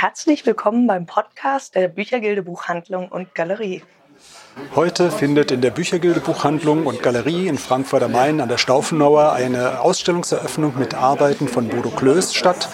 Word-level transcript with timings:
Herzlich 0.00 0.46
willkommen 0.46 0.86
beim 0.86 1.06
Podcast 1.06 1.74
der 1.74 1.88
Büchergilde 1.88 2.44
Buchhandlung 2.44 3.08
und 3.08 3.34
Galerie. 3.34 3.82
Heute 4.76 5.10
findet 5.10 5.50
in 5.50 5.60
der 5.60 5.72
Büchergilde 5.72 6.20
Buchhandlung 6.20 6.86
und 6.86 7.02
Galerie 7.02 7.48
in 7.48 7.58
Frankfurt 7.58 8.04
am 8.04 8.12
Main 8.12 8.40
an 8.40 8.48
der 8.48 8.58
Staufenauer 8.58 9.32
eine 9.32 9.80
Ausstellungseröffnung 9.80 10.78
mit 10.78 10.94
Arbeiten 10.94 11.48
von 11.48 11.66
Bodo 11.66 11.90
Klöß 11.90 12.32
statt, 12.32 12.68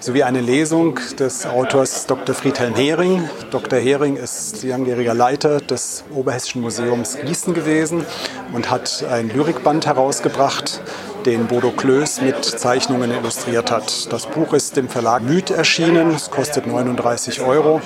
sowie 0.00 0.22
eine 0.22 0.40
Lesung 0.40 0.98
des 1.18 1.44
Autors 1.44 2.06
Dr. 2.06 2.34
Friedhelm 2.34 2.74
Hering. 2.74 3.28
Dr. 3.50 3.78
Hering 3.78 4.16
ist 4.16 4.62
langjähriger 4.62 5.12
Leiter 5.12 5.60
des 5.60 6.04
Oberhessischen 6.14 6.62
Museums 6.62 7.18
Gießen 7.18 7.52
gewesen 7.52 8.06
und 8.54 8.70
hat 8.70 9.04
ein 9.10 9.28
Lyrikband 9.28 9.84
herausgebracht, 9.84 10.80
den 11.26 11.46
Bodo 11.46 11.70
Klöß 11.70 12.20
mit 12.20 12.44
Zeichnungen 12.44 13.10
illustriert 13.10 13.70
hat. 13.70 14.12
Das 14.12 14.26
Buch 14.26 14.52
ist 14.52 14.76
im 14.76 14.88
Verlag 14.88 15.22
Myth 15.22 15.50
erschienen, 15.50 16.10
es 16.10 16.30
kostet 16.30 16.66
39 16.66 17.40
Euro 17.42 17.80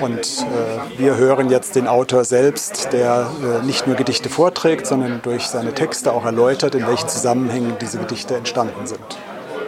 und 0.00 0.20
äh, 0.20 0.98
wir 0.98 1.16
hören 1.16 1.50
jetzt 1.50 1.76
den 1.76 1.88
Autor 1.88 2.24
selbst, 2.24 2.92
der 2.92 3.30
äh, 3.42 3.66
nicht 3.66 3.86
nur 3.86 3.96
Gedichte 3.96 4.28
vorträgt, 4.28 4.86
sondern 4.86 5.22
durch 5.22 5.46
seine 5.46 5.74
Texte 5.74 6.12
auch 6.12 6.24
erläutert, 6.24 6.74
in 6.74 6.86
welchen 6.86 7.08
Zusammenhängen 7.08 7.76
diese 7.80 7.98
Gedichte 7.98 8.36
entstanden 8.36 8.86
sind. 8.86 9.18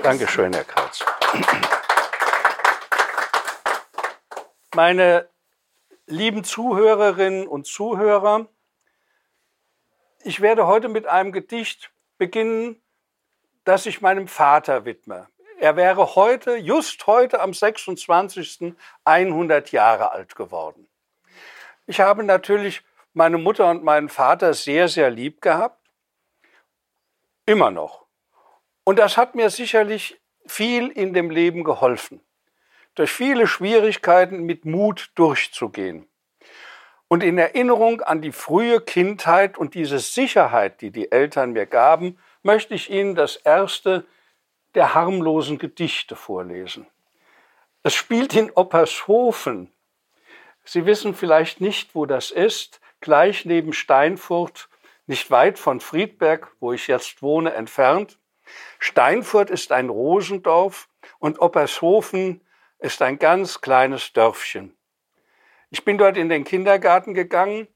Dankeschön, 0.02 0.52
Herr 0.52 0.64
Kratz. 0.64 1.04
Meine 4.74 5.28
lieben 6.06 6.44
Zuhörerinnen 6.44 7.46
und 7.46 7.66
Zuhörer, 7.66 8.46
ich 10.22 10.40
werde 10.40 10.66
heute 10.66 10.88
mit 10.88 11.06
einem 11.06 11.32
Gedicht 11.32 11.92
beginnen, 12.18 12.80
das 13.64 13.86
ich 13.86 14.00
meinem 14.00 14.28
Vater 14.28 14.84
widme. 14.84 15.28
Er 15.58 15.76
wäre 15.76 16.14
heute, 16.14 16.56
just 16.56 17.06
heute 17.06 17.40
am 17.40 17.52
26. 17.52 18.74
100 19.04 19.72
Jahre 19.72 20.12
alt 20.12 20.34
geworden. 20.34 20.88
Ich 21.86 22.00
habe 22.00 22.22
natürlich 22.22 22.82
meine 23.12 23.38
Mutter 23.38 23.68
und 23.68 23.84
meinen 23.84 24.08
Vater 24.08 24.54
sehr, 24.54 24.88
sehr 24.88 25.10
lieb 25.10 25.42
gehabt. 25.42 25.86
Immer 27.46 27.70
noch. 27.70 28.06
Und 28.84 28.98
das 28.98 29.16
hat 29.16 29.34
mir 29.34 29.50
sicherlich 29.50 30.20
viel 30.46 30.88
in 30.88 31.12
dem 31.12 31.30
Leben 31.30 31.64
geholfen. 31.64 32.20
Durch 32.94 33.10
viele 33.10 33.46
Schwierigkeiten 33.46 34.44
mit 34.44 34.64
Mut 34.64 35.10
durchzugehen. 35.14 36.08
Und 37.08 37.22
in 37.22 37.38
Erinnerung 37.38 38.00
an 38.02 38.22
die 38.22 38.32
frühe 38.32 38.80
Kindheit 38.80 39.58
und 39.58 39.74
diese 39.74 39.98
Sicherheit, 39.98 40.80
die 40.80 40.90
die 40.90 41.10
Eltern 41.10 41.52
mir 41.52 41.66
gaben, 41.66 42.18
möchte 42.42 42.74
ich 42.74 42.90
Ihnen 42.90 43.14
das 43.14 43.36
erste 43.36 44.06
der 44.74 44.94
harmlosen 44.94 45.58
Gedichte 45.58 46.16
vorlesen. 46.16 46.86
Es 47.82 47.94
spielt 47.94 48.34
in 48.34 48.50
Oppershofen. 48.52 49.72
Sie 50.64 50.86
wissen 50.86 51.14
vielleicht 51.14 51.60
nicht, 51.60 51.94
wo 51.94 52.06
das 52.06 52.30
ist, 52.30 52.80
gleich 53.00 53.44
neben 53.44 53.72
Steinfurt, 53.72 54.68
nicht 55.06 55.30
weit 55.30 55.58
von 55.58 55.80
Friedberg, 55.80 56.52
wo 56.60 56.72
ich 56.72 56.86
jetzt 56.86 57.22
wohne, 57.22 57.54
entfernt. 57.54 58.18
Steinfurt 58.78 59.50
ist 59.50 59.72
ein 59.72 59.88
Rosendorf 59.88 60.88
und 61.18 61.40
Oppershofen 61.40 62.46
ist 62.78 63.02
ein 63.02 63.18
ganz 63.18 63.60
kleines 63.60 64.12
Dörfchen. 64.12 64.76
Ich 65.70 65.84
bin 65.84 65.98
dort 65.98 66.16
in 66.16 66.28
den 66.28 66.44
Kindergarten 66.44 67.14
gegangen. 67.14 67.68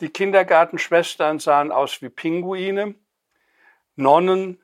Die 0.00 0.08
Kindergartenschwestern 0.08 1.38
sahen 1.38 1.72
aus 1.72 2.00
wie 2.00 2.08
Pinguine. 2.08 2.94
Nonnen 4.00 4.60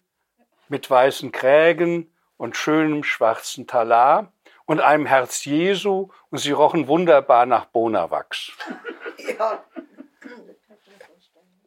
mit 0.68 0.90
weißen 0.90 1.30
Krägen 1.30 2.12
und 2.36 2.56
schönem 2.56 3.04
schwarzen 3.04 3.66
Talar 3.66 4.32
und 4.64 4.80
einem 4.80 5.06
Herz 5.06 5.44
Jesu 5.44 6.08
und 6.30 6.38
sie 6.38 6.50
rochen 6.50 6.88
wunderbar 6.88 7.46
nach 7.46 7.66
Bonawachs. 7.66 8.52
Ja. 9.38 9.64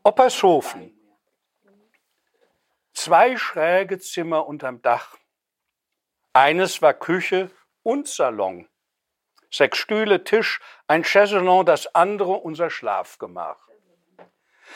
Oppershofen. 0.04 0.96
Zwei 2.94 3.38
schräge 3.38 4.00
Zimmer 4.00 4.48
unterm 4.48 4.82
Dach. 4.82 5.16
Eines 6.34 6.82
war 6.82 6.94
Küche 6.94 7.50
und 7.84 8.08
Salon. 8.08 8.68
Sechs 9.52 9.78
Stühle, 9.78 10.24
Tisch, 10.24 10.60
ein 10.88 11.04
Chaiselon, 11.04 11.66
das 11.66 11.96
andere 11.96 12.34
unser 12.34 12.70
Schlafgemach. 12.70 13.68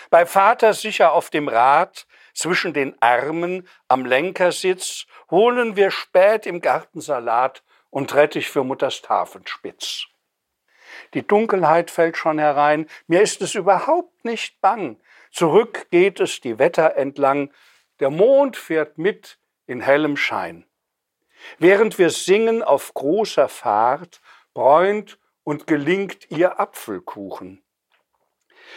Bei 0.10 0.26
Vater 0.26 0.74
sicher 0.74 1.12
auf 1.12 1.30
dem 1.30 1.48
Rad, 1.48 2.08
zwischen 2.34 2.74
den 2.74 2.96
Armen 3.02 3.68
am 3.88 4.06
Lenkersitz 4.06 5.06
holen 5.30 5.76
wir 5.76 5.92
spät 5.92 6.46
im 6.46 6.62
Garten 6.62 7.02
Salat 7.02 7.64
und 7.90 8.14
Rettich 8.16 8.50
für 8.50 8.64
Mutters 8.64 9.02
Tafelspitz. 9.02 10.06
Die 11.14 11.26
Dunkelheit 11.26 11.92
fällt 11.92 12.18
schon 12.18 12.40
herein, 12.40 12.88
mir 13.08 13.22
ist 13.22 13.42
es 13.42 13.56
überhaupt 13.56 14.26
nicht 14.26 14.60
bang. 14.62 15.00
Zurück 15.32 15.88
geht 15.92 16.20
es 16.20 16.42
die 16.42 16.60
Wetter 16.60 16.96
entlang, 16.96 17.52
der 18.00 18.10
Mond 18.10 18.58
fährt 18.58 18.98
mit 18.98 19.40
in 19.66 19.82
hellem 19.82 20.18
Schein. 20.18 20.66
Während 21.58 21.98
wir 21.98 22.10
singen 22.10 22.64
auf 22.64 22.94
großer 22.94 23.50
Fahrt, 23.50 24.22
bräunt 24.54 25.20
und 25.44 25.68
gelingt 25.68 26.30
ihr 26.32 26.60
Apfelkuchen. 26.60 27.63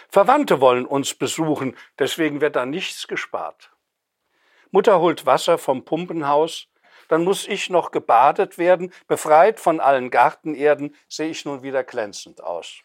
Verwandte 0.08 0.60
wollen 0.60 0.86
uns 0.86 1.14
besuchen, 1.14 1.76
deswegen 1.98 2.40
wird 2.40 2.56
da 2.56 2.66
nichts 2.66 3.08
gespart. 3.08 3.70
Mutter 4.70 5.00
holt 5.00 5.26
Wasser 5.26 5.58
vom 5.58 5.84
Pumpenhaus, 5.84 6.68
dann 7.08 7.24
muss 7.24 7.46
ich 7.46 7.70
noch 7.70 7.92
gebadet 7.92 8.58
werden, 8.58 8.92
befreit 9.06 9.60
von 9.60 9.80
allen 9.80 10.10
Gartenerden, 10.10 10.94
sehe 11.08 11.28
ich 11.28 11.44
nun 11.44 11.62
wieder 11.62 11.84
glänzend 11.84 12.42
aus. 12.42 12.82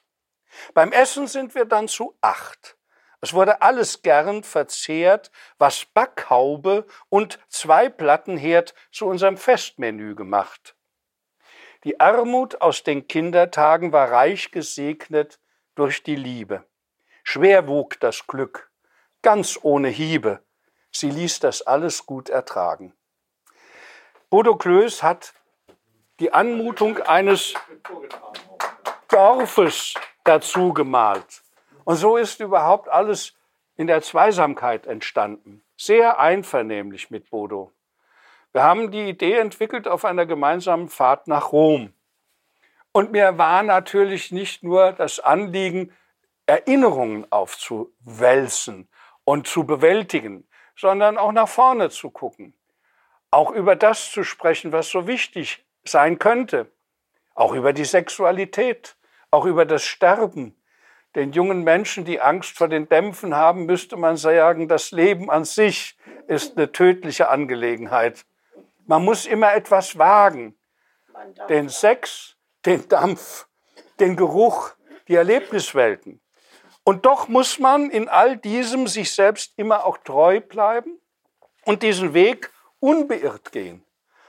Beim 0.73 0.91
Essen 0.91 1.27
sind 1.27 1.55
wir 1.55 1.65
dann 1.65 1.87
zu 1.87 2.17
acht. 2.21 2.77
Es 3.21 3.33
wurde 3.33 3.61
alles 3.61 4.01
gern 4.01 4.43
verzehrt, 4.43 5.31
was 5.59 5.85
Backhaube 5.85 6.85
und 7.09 7.39
zwei 7.49 7.87
Plattenherd 7.87 8.73
zu 8.91 9.05
unserem 9.05 9.37
Festmenü 9.37 10.15
gemacht. 10.15 10.75
Die 11.83 11.99
Armut 11.99 12.61
aus 12.61 12.83
den 12.83 13.07
Kindertagen 13.07 13.91
war 13.91 14.11
reich 14.11 14.51
gesegnet 14.51 15.39
durch 15.75 16.03
die 16.03 16.15
Liebe. 16.15 16.65
Schwer 17.23 17.67
wog 17.67 17.99
das 17.99 18.27
Glück, 18.27 18.71
ganz 19.21 19.59
ohne 19.61 19.89
Hiebe. 19.89 20.43
Sie 20.91 21.09
ließ 21.09 21.39
das 21.39 21.61
alles 21.61 22.05
gut 22.05 22.29
ertragen. 22.29 22.93
Bodo 24.29 24.55
Klöß 24.55 25.03
hat 25.03 25.33
die 26.19 26.33
Anmutung 26.33 26.97
eines 26.99 27.53
Dorfes 29.09 29.93
dazu 30.23 30.73
gemalt. 30.73 31.43
Und 31.83 31.95
so 31.95 32.17
ist 32.17 32.39
überhaupt 32.39 32.89
alles 32.89 33.33
in 33.75 33.87
der 33.87 34.01
Zweisamkeit 34.01 34.85
entstanden. 34.85 35.63
Sehr 35.77 36.19
einvernehmlich 36.19 37.09
mit 37.09 37.29
Bodo. 37.29 37.71
Wir 38.53 38.63
haben 38.63 38.91
die 38.91 39.09
Idee 39.09 39.37
entwickelt 39.37 39.87
auf 39.87 40.05
einer 40.05 40.25
gemeinsamen 40.25 40.89
Fahrt 40.89 41.27
nach 41.27 41.51
Rom. 41.51 41.93
Und 42.91 43.11
mir 43.11 43.37
war 43.37 43.63
natürlich 43.63 44.31
nicht 44.31 44.63
nur 44.63 44.91
das 44.91 45.19
Anliegen, 45.19 45.93
Erinnerungen 46.51 47.25
aufzuwälzen 47.31 48.89
und 49.23 49.47
zu 49.47 49.63
bewältigen, 49.63 50.45
sondern 50.75 51.17
auch 51.17 51.31
nach 51.31 51.47
vorne 51.47 51.89
zu 51.89 52.09
gucken. 52.09 52.53
Auch 53.29 53.51
über 53.51 53.77
das 53.77 54.11
zu 54.11 54.25
sprechen, 54.25 54.73
was 54.73 54.89
so 54.89 55.07
wichtig 55.07 55.65
sein 55.85 56.19
könnte. 56.19 56.69
Auch 57.35 57.53
über 57.53 57.71
die 57.71 57.85
Sexualität, 57.85 58.97
auch 59.31 59.45
über 59.45 59.63
das 59.63 59.85
Sterben. 59.85 60.61
Den 61.15 61.31
jungen 61.31 61.63
Menschen, 61.63 62.03
die 62.03 62.19
Angst 62.19 62.57
vor 62.57 62.67
den 62.67 62.89
Dämpfen 62.89 63.33
haben, 63.33 63.65
müsste 63.65 63.95
man 63.95 64.17
sagen, 64.17 64.67
das 64.67 64.91
Leben 64.91 65.31
an 65.31 65.45
sich 65.45 65.97
ist 66.27 66.57
eine 66.57 66.73
tödliche 66.73 67.29
Angelegenheit. 67.29 68.25
Man 68.87 69.05
muss 69.05 69.25
immer 69.25 69.53
etwas 69.53 69.97
wagen. 69.97 70.57
Den 71.47 71.69
Sex, 71.69 72.35
den 72.65 72.89
Dampf, 72.89 73.47
den 74.01 74.17
Geruch, 74.17 74.71
die 75.07 75.15
Erlebniswelten. 75.15 76.19
Und 76.83 77.05
doch 77.05 77.27
muss 77.27 77.59
man 77.59 77.89
in 77.89 78.09
all 78.09 78.37
diesem 78.37 78.87
sich 78.87 79.13
selbst 79.13 79.53
immer 79.57 79.85
auch 79.85 79.97
treu 79.99 80.39
bleiben 80.39 80.99
und 81.65 81.83
diesen 81.83 82.13
Weg 82.13 82.51
unbeirrt 82.79 83.51
gehen. 83.51 83.83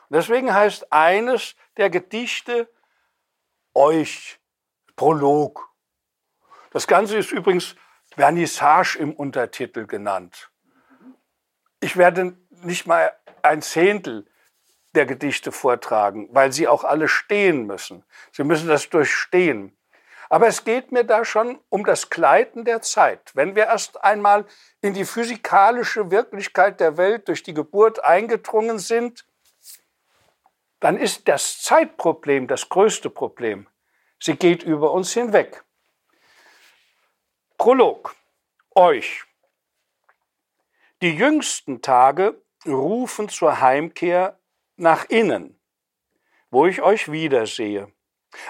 Und 0.08 0.16
deswegen 0.16 0.52
heißt 0.52 0.92
eines 0.92 1.56
der 1.76 1.88
Gedichte 1.88 2.68
euch 3.74 4.38
Prolog. 4.96 5.70
Das 6.72 6.86
Ganze 6.86 7.16
ist 7.16 7.32
übrigens 7.32 7.74
Vernissage 8.14 8.98
im 8.98 9.14
Untertitel 9.14 9.86
genannt. 9.86 10.50
Ich 11.80 11.96
werde 11.96 12.36
nicht 12.50 12.86
mal 12.86 13.12
ein 13.42 13.62
Zehntel 13.62 14.26
der 14.94 15.06
Gedichte 15.06 15.52
vortragen, 15.52 16.28
weil 16.32 16.52
sie 16.52 16.68
auch 16.68 16.84
alle 16.84 17.08
stehen 17.08 17.66
müssen. 17.66 18.04
Sie 18.30 18.44
müssen 18.44 18.68
das 18.68 18.90
durchstehen. 18.90 19.76
Aber 20.32 20.46
es 20.46 20.64
geht 20.64 20.92
mir 20.92 21.04
da 21.04 21.26
schon 21.26 21.60
um 21.68 21.84
das 21.84 22.08
Gleiten 22.08 22.64
der 22.64 22.80
Zeit. 22.80 23.32
Wenn 23.34 23.54
wir 23.54 23.64
erst 23.64 24.02
einmal 24.02 24.46
in 24.80 24.94
die 24.94 25.04
physikalische 25.04 26.10
Wirklichkeit 26.10 26.80
der 26.80 26.96
Welt 26.96 27.28
durch 27.28 27.42
die 27.42 27.52
Geburt 27.52 28.02
eingedrungen 28.02 28.78
sind, 28.78 29.26
dann 30.80 30.96
ist 30.96 31.28
das 31.28 31.60
Zeitproblem 31.60 32.46
das 32.46 32.70
größte 32.70 33.10
Problem. 33.10 33.68
Sie 34.20 34.34
geht 34.34 34.62
über 34.62 34.92
uns 34.92 35.12
hinweg. 35.12 35.64
Prolog. 37.58 38.16
Euch. 38.74 39.24
Die 41.02 41.14
jüngsten 41.14 41.82
Tage 41.82 42.40
rufen 42.64 43.28
zur 43.28 43.60
Heimkehr 43.60 44.38
nach 44.76 45.04
innen, 45.10 45.60
wo 46.50 46.64
ich 46.64 46.80
euch 46.80 47.12
wiedersehe. 47.12 47.92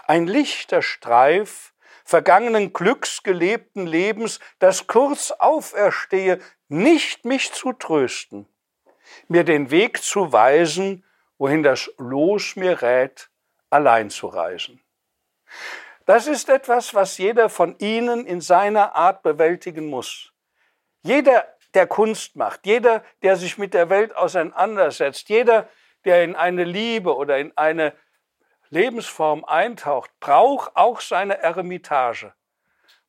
Ein 0.07 0.29
lichter 0.29 0.81
Streif 0.81 1.72
vergangenen 2.13 2.75
Glücks 2.75 3.23
gelebten 3.23 3.87
Lebens, 3.87 4.39
das 4.59 4.87
kurz 4.87 5.31
auferstehe, 5.31 6.41
nicht 6.69 7.25
mich 7.25 7.55
zu 7.55 7.73
trösten, 7.73 8.47
mir 9.29 9.45
den 9.45 9.71
Weg 9.71 10.03
zu 10.03 10.31
weisen, 10.31 11.07
wohin 11.39 11.63
das 11.63 11.91
Los 11.97 12.55
mir 12.55 12.83
rät, 12.83 13.31
allein 13.71 14.11
zu 14.11 14.27
reisen. 14.27 14.79
Das 16.05 16.27
ist 16.27 16.51
etwas, 16.51 16.93
was 16.93 17.17
jeder 17.17 17.49
von 17.49 17.79
Ihnen 17.79 18.27
in 18.27 18.43
seiner 18.43 18.95
Art 18.95 19.23
bewältigen 19.23 19.87
muss. 19.87 20.35
Jeder, 21.01 21.49
der 21.73 21.87
Kunst 21.87 22.37
macht, 22.37 22.67
jeder, 22.67 23.03
der 23.23 23.37
sich 23.37 23.57
mit 23.57 23.73
der 23.73 23.89
Welt 23.89 24.15
auseinandersetzt, 24.15 25.31
jeder, 25.31 25.67
der 26.05 26.25
in 26.25 26.37
eine 26.37 26.65
Liebe 26.65 27.17
oder 27.17 27.39
in 27.39 27.57
eine 27.57 27.95
Lebensform 28.73 29.45
eintaucht, 29.45 30.11
braucht 30.19 30.77
auch 30.77 31.03
seine 31.03 31.39
Eremitage, 31.39 32.33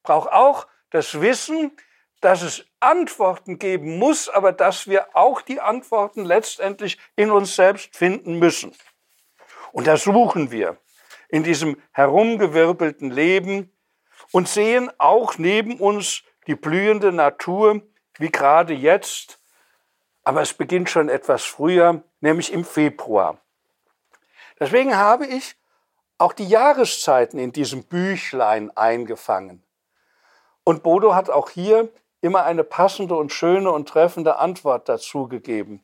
braucht 0.04 0.30
auch 0.32 0.68
das 0.90 1.22
Wissen, 1.22 1.72
dass 2.20 2.42
es 2.42 2.66
Antworten 2.82 3.60
geben 3.60 3.98
muss, 3.98 4.28
aber 4.28 4.52
dass 4.52 4.88
wir 4.88 5.16
auch 5.16 5.42
die 5.42 5.62
Antworten 5.62 6.26
letztendlich 6.26 6.98
in 7.16 7.32
uns 7.32 7.56
selbst 7.56 7.96
finden 7.96 8.40
müssen. 8.40 8.76
Und 9.72 9.88
das 9.88 10.04
suchen 10.04 10.52
wir 10.52 10.78
in 11.30 11.44
diesem 11.44 11.82
herumgewirbelten 11.94 13.10
Leben 13.10 13.72
und 14.34 14.50
sehen 14.50 14.92
auch 14.98 15.38
neben 15.38 15.80
uns 15.80 16.24
die 16.46 16.56
blühende 16.56 17.14
Natur, 17.14 17.82
wie 18.18 18.30
gerade 18.30 18.74
jetzt, 18.74 19.40
aber 20.26 20.42
es 20.42 20.54
beginnt 20.54 20.90
schon 20.90 21.08
etwas 21.08 21.46
früher, 21.46 22.04
nämlich 22.20 22.52
im 22.52 22.66
Februar. 22.66 23.43
Deswegen 24.64 24.96
habe 24.96 25.28
ich 25.28 25.58
auch 26.18 26.32
die 26.32 26.48
Jahreszeiten 26.48 27.38
in 27.38 27.52
diesem 27.52 27.84
Büchlein 27.84 28.72
eingefangen. 28.78 29.62
Und 30.64 30.84
Bodo 30.84 31.16
hat 31.16 31.30
auch 31.30 31.50
hier 31.50 31.90
immer 32.22 32.46
eine 32.46 32.64
passende 32.64 33.18
und 33.18 33.34
schöne 33.34 33.70
und 33.70 33.90
treffende 33.90 34.38
Antwort 34.38 34.88
dazu 34.88 35.28
gegeben. 35.28 35.84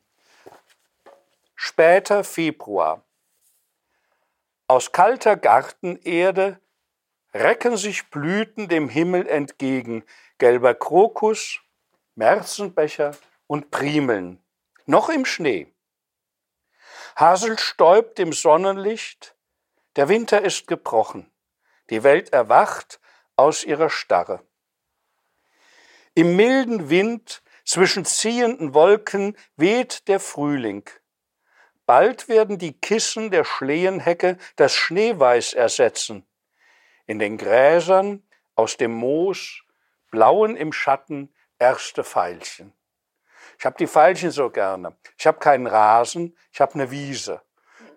Später 1.56 2.24
Februar. 2.24 3.04
Aus 4.70 4.94
kalter 4.94 5.36
Gartenerde 5.36 6.62
recken 7.34 7.76
sich 7.76 8.10
Blüten 8.10 8.70
dem 8.70 8.88
Himmel 8.88 9.28
entgegen, 9.28 10.06
gelber 10.38 10.74
Krokus, 10.74 11.60
Märzenbecher 12.16 13.12
und 13.46 13.72
Primeln, 13.72 14.42
noch 14.86 15.10
im 15.10 15.26
Schnee. 15.26 15.68
Hasel 17.20 17.60
stäubt 17.60 18.18
im 18.20 18.32
Sonnenlicht, 18.32 19.36
der 19.98 20.08
Winter 20.08 20.42
ist 20.42 20.68
gebrochen, 20.68 21.30
die 21.90 22.04
Welt 22.04 22.32
erwacht 22.32 23.02
aus 23.36 23.66
ihrer 23.66 23.90
Starre. 23.90 24.42
Im 26.14 26.38
milden 26.38 26.90
Wind 26.90 27.44
zwischen 27.66 28.06
ziehenden 28.06 28.74
Wolken 28.74 29.36
weht 29.58 30.08
der 30.08 30.22
Frühling. 30.22 30.90
Bald 31.86 32.30
werden 32.30 32.58
die 32.58 32.80
Kissen 32.80 33.32
der 33.32 33.44
Schlehenhecke 33.44 34.38
das 34.56 34.74
Schneeweiß 34.74 35.56
ersetzen. 35.56 36.26
In 37.06 37.20
den 37.20 37.38
Gräsern 37.38 38.24
aus 38.56 38.78
dem 38.78 38.94
Moos 38.94 39.64
blauen 40.10 40.56
im 40.56 40.72
Schatten 40.72 41.36
erste 41.58 42.06
Veilchen. 42.06 42.74
Ich 43.60 43.66
habe 43.66 43.76
die 43.78 43.88
Veilchen 43.88 44.32
so 44.32 44.50
gerne. 44.50 44.96
Ich 45.18 45.28
habe 45.28 45.40
keinen 45.40 45.68
Rasen, 45.68 46.36
ich 46.54 46.62
habe 46.62 46.76
eine 46.76 46.90
Wiese. 46.92 47.42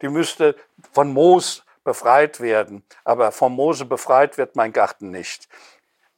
Die 0.03 0.09
müsste 0.09 0.56
von 0.91 1.12
Moos 1.12 1.64
befreit 1.85 2.41
werden, 2.41 2.85
aber 3.05 3.31
vom 3.31 3.55
Moose 3.55 3.85
befreit 3.85 4.38
wird 4.38 4.56
mein 4.56 4.73
Garten 4.73 5.12
nicht. 5.12 5.49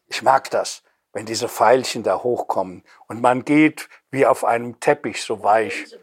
Ich 0.06 0.22
mag 0.22 0.50
das, 0.50 0.82
wenn 1.12 1.26
diese 1.26 1.48
Veilchen 1.48 2.02
da 2.02 2.22
hochkommen 2.22 2.84
und 3.06 3.20
man 3.20 3.44
geht 3.44 3.90
wie 4.10 4.24
auf 4.24 4.44
einem 4.44 4.80
Teppich 4.80 5.22
so 5.22 5.42
weich. 5.42 5.94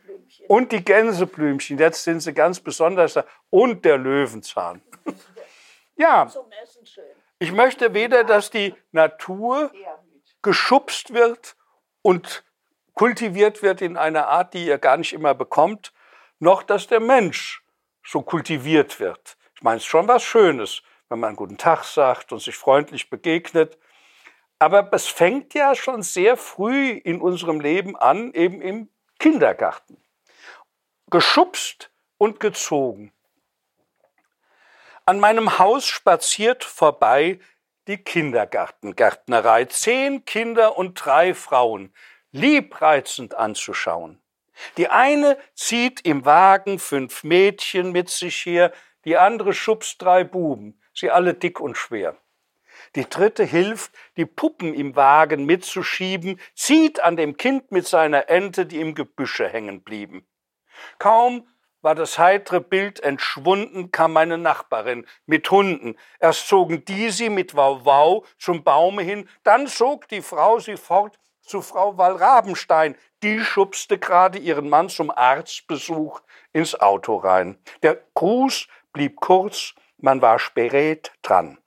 Und 0.48 0.72
die 0.72 0.86
Gänseblümchen, 0.86 1.80
jetzt 1.80 2.04
sind 2.04 2.20
sie 2.20 2.34
ganz 2.34 2.60
besonders 2.60 3.14
da. 3.14 3.26
Und 3.50 3.86
der 3.86 3.98
Löwenzahn. 3.98 4.82
Ja, 5.98 6.32
ich 7.38 7.52
möchte 7.52 7.94
weder, 7.94 8.24
dass 8.24 8.50
die 8.50 8.74
Natur 8.92 9.72
geschubst 10.42 11.14
wird 11.14 11.56
und 12.02 12.44
kultiviert 13.02 13.64
wird 13.64 13.82
in 13.82 13.98
einer 13.98 14.28
Art, 14.28 14.54
die 14.54 14.68
ihr 14.68 14.78
gar 14.78 14.96
nicht 14.96 15.12
immer 15.12 15.34
bekommt, 15.34 15.92
noch 16.38 16.62
dass 16.62 16.86
der 16.86 17.00
Mensch 17.00 17.64
so 18.06 18.22
kultiviert 18.22 19.00
wird. 19.00 19.38
Ich 19.56 19.64
meine, 19.64 19.78
es 19.78 19.84
ist 19.86 19.90
schon 19.90 20.08
was 20.08 20.22
Schönes, 20.22 20.84
wenn 21.10 21.20
man 21.20 21.30
einen 21.30 21.36
guten 21.36 21.58
Tag 21.58 21.84
sagt 21.84 22.32
und 22.32 22.44
sich 22.44 22.56
freundlich 22.56 23.10
begegnet. 23.10 23.80
Aber 24.60 24.88
es 24.94 25.08
fängt 25.08 25.56
ja 25.56 25.74
schon 25.74 26.04
sehr 26.04 26.38
früh 26.38 26.92
in 26.92 27.22
unserem 27.22 27.60
Leben 27.60 27.98
an, 27.98 28.34
eben 28.36 28.62
im 28.62 28.88
Kindergarten. 29.18 29.98
Geschubst 31.10 31.90
und 32.20 32.40
gezogen. 32.40 33.12
An 35.08 35.20
meinem 35.20 35.58
Haus 35.58 35.88
spaziert 35.88 36.64
vorbei 36.64 37.40
die 37.88 37.98
Kindergartengärtnerei. 37.98 39.66
Zehn 39.66 40.24
Kinder 40.24 40.78
und 40.78 41.04
drei 41.04 41.34
Frauen 41.34 41.92
liebreizend 42.32 43.36
anzuschauen. 43.36 44.22
Die 44.78 44.90
eine 44.90 45.38
zieht 45.56 46.02
im 46.02 46.26
Wagen 46.26 46.80
fünf 46.80 47.24
Mädchen 47.24 47.92
mit 47.92 48.10
sich 48.10 48.46
her, 48.46 48.72
die 49.06 49.18
andere 49.18 49.54
schubst 49.54 50.02
drei 50.02 50.24
Buben, 50.24 50.80
sie 50.94 51.10
alle 51.10 51.34
dick 51.34 51.60
und 51.60 51.76
schwer. 51.76 52.18
Die 52.96 53.10
dritte 53.10 53.44
hilft, 53.44 53.92
die 54.18 54.26
Puppen 54.26 54.74
im 54.74 54.96
Wagen 54.96 55.46
mitzuschieben, 55.46 56.40
zieht 56.56 57.00
an 57.02 57.16
dem 57.16 57.38
Kind 57.38 57.72
mit 57.72 57.88
seiner 57.88 58.30
Ente, 58.30 58.66
die 58.66 58.80
im 58.80 58.96
Gebüsche 58.96 59.48
hängen 59.48 59.84
blieben. 59.84 60.28
Kaum 61.00 61.48
war 61.82 61.96
das 61.96 62.20
heitere 62.20 62.60
Bild 62.60 63.00
entschwunden, 63.00 63.92
kam 63.92 64.14
meine 64.14 64.38
Nachbarin 64.38 65.08
mit 65.26 65.50
Hunden. 65.50 65.96
Erst 66.20 66.48
zogen 66.48 66.86
die 66.86 67.10
sie 67.10 67.30
mit 67.30 67.56
Wauwau 67.56 68.26
zum 68.38 68.64
Baume 68.64 69.02
hin, 69.02 69.28
dann 69.44 69.68
zog 69.68 70.08
die 70.08 70.22
Frau 70.22 70.60
sie 70.60 70.78
fort 70.78 71.18
zu 71.42 71.62
Frau 71.62 71.98
Wallrabenstein. 71.98 72.96
Die 73.24 73.40
schubste 73.40 73.98
gerade 73.98 74.38
ihren 74.38 74.70
Mann 74.70 74.90
zum 74.90 75.12
Arztbesuch 75.12 76.22
ins 76.54 76.80
Auto 76.80 77.18
rein. 77.18 77.58
Der 77.84 78.02
Gruß 78.14 78.68
blieb 78.94 79.20
kurz, 79.20 79.74
man 79.98 80.22
war 80.22 80.40
spät 80.40 81.12
dran. 81.22 81.58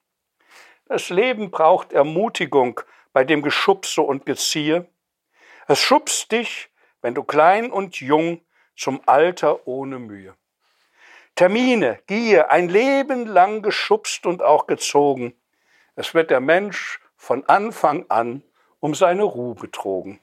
Das 0.87 1.09
Leben 1.09 1.51
braucht 1.51 1.93
Ermutigung 1.93 2.81
bei 3.13 3.25
dem 3.25 3.43
Geschubse 3.43 4.03
und 4.03 4.27
Geziehe. 4.27 4.89
Es 5.67 5.81
schubst 5.81 6.33
dich, 6.33 6.71
wenn 7.01 7.15
du 7.15 7.23
klein 7.23 7.71
und 7.71 8.01
jung, 8.01 8.41
zum 8.77 9.01
Alter 9.07 9.67
ohne 9.67 9.99
Mühe. 9.99 10.35
Termine, 11.37 12.01
Gier, 12.07 12.51
ein 12.51 12.69
Leben 12.69 13.27
lang 13.27 13.63
geschubst 13.63 14.27
und 14.27 14.43
auch 14.43 14.67
gezogen. 14.67 15.35
Es 15.97 16.15
wird 16.15 16.31
der 16.31 16.41
Mensch 16.41 17.01
von 17.17 17.45
Anfang 17.47 18.07
an 18.09 18.43
um 18.85 18.95
seine 18.95 19.23
Ruhe 19.23 19.55
betrogen. 19.55 20.21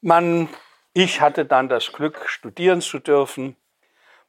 Man, 0.00 0.48
ich 0.92 1.20
hatte 1.20 1.44
dann 1.44 1.68
das 1.68 1.92
Glück, 1.92 2.28
studieren 2.28 2.80
zu 2.80 2.98
dürfen. 2.98 3.54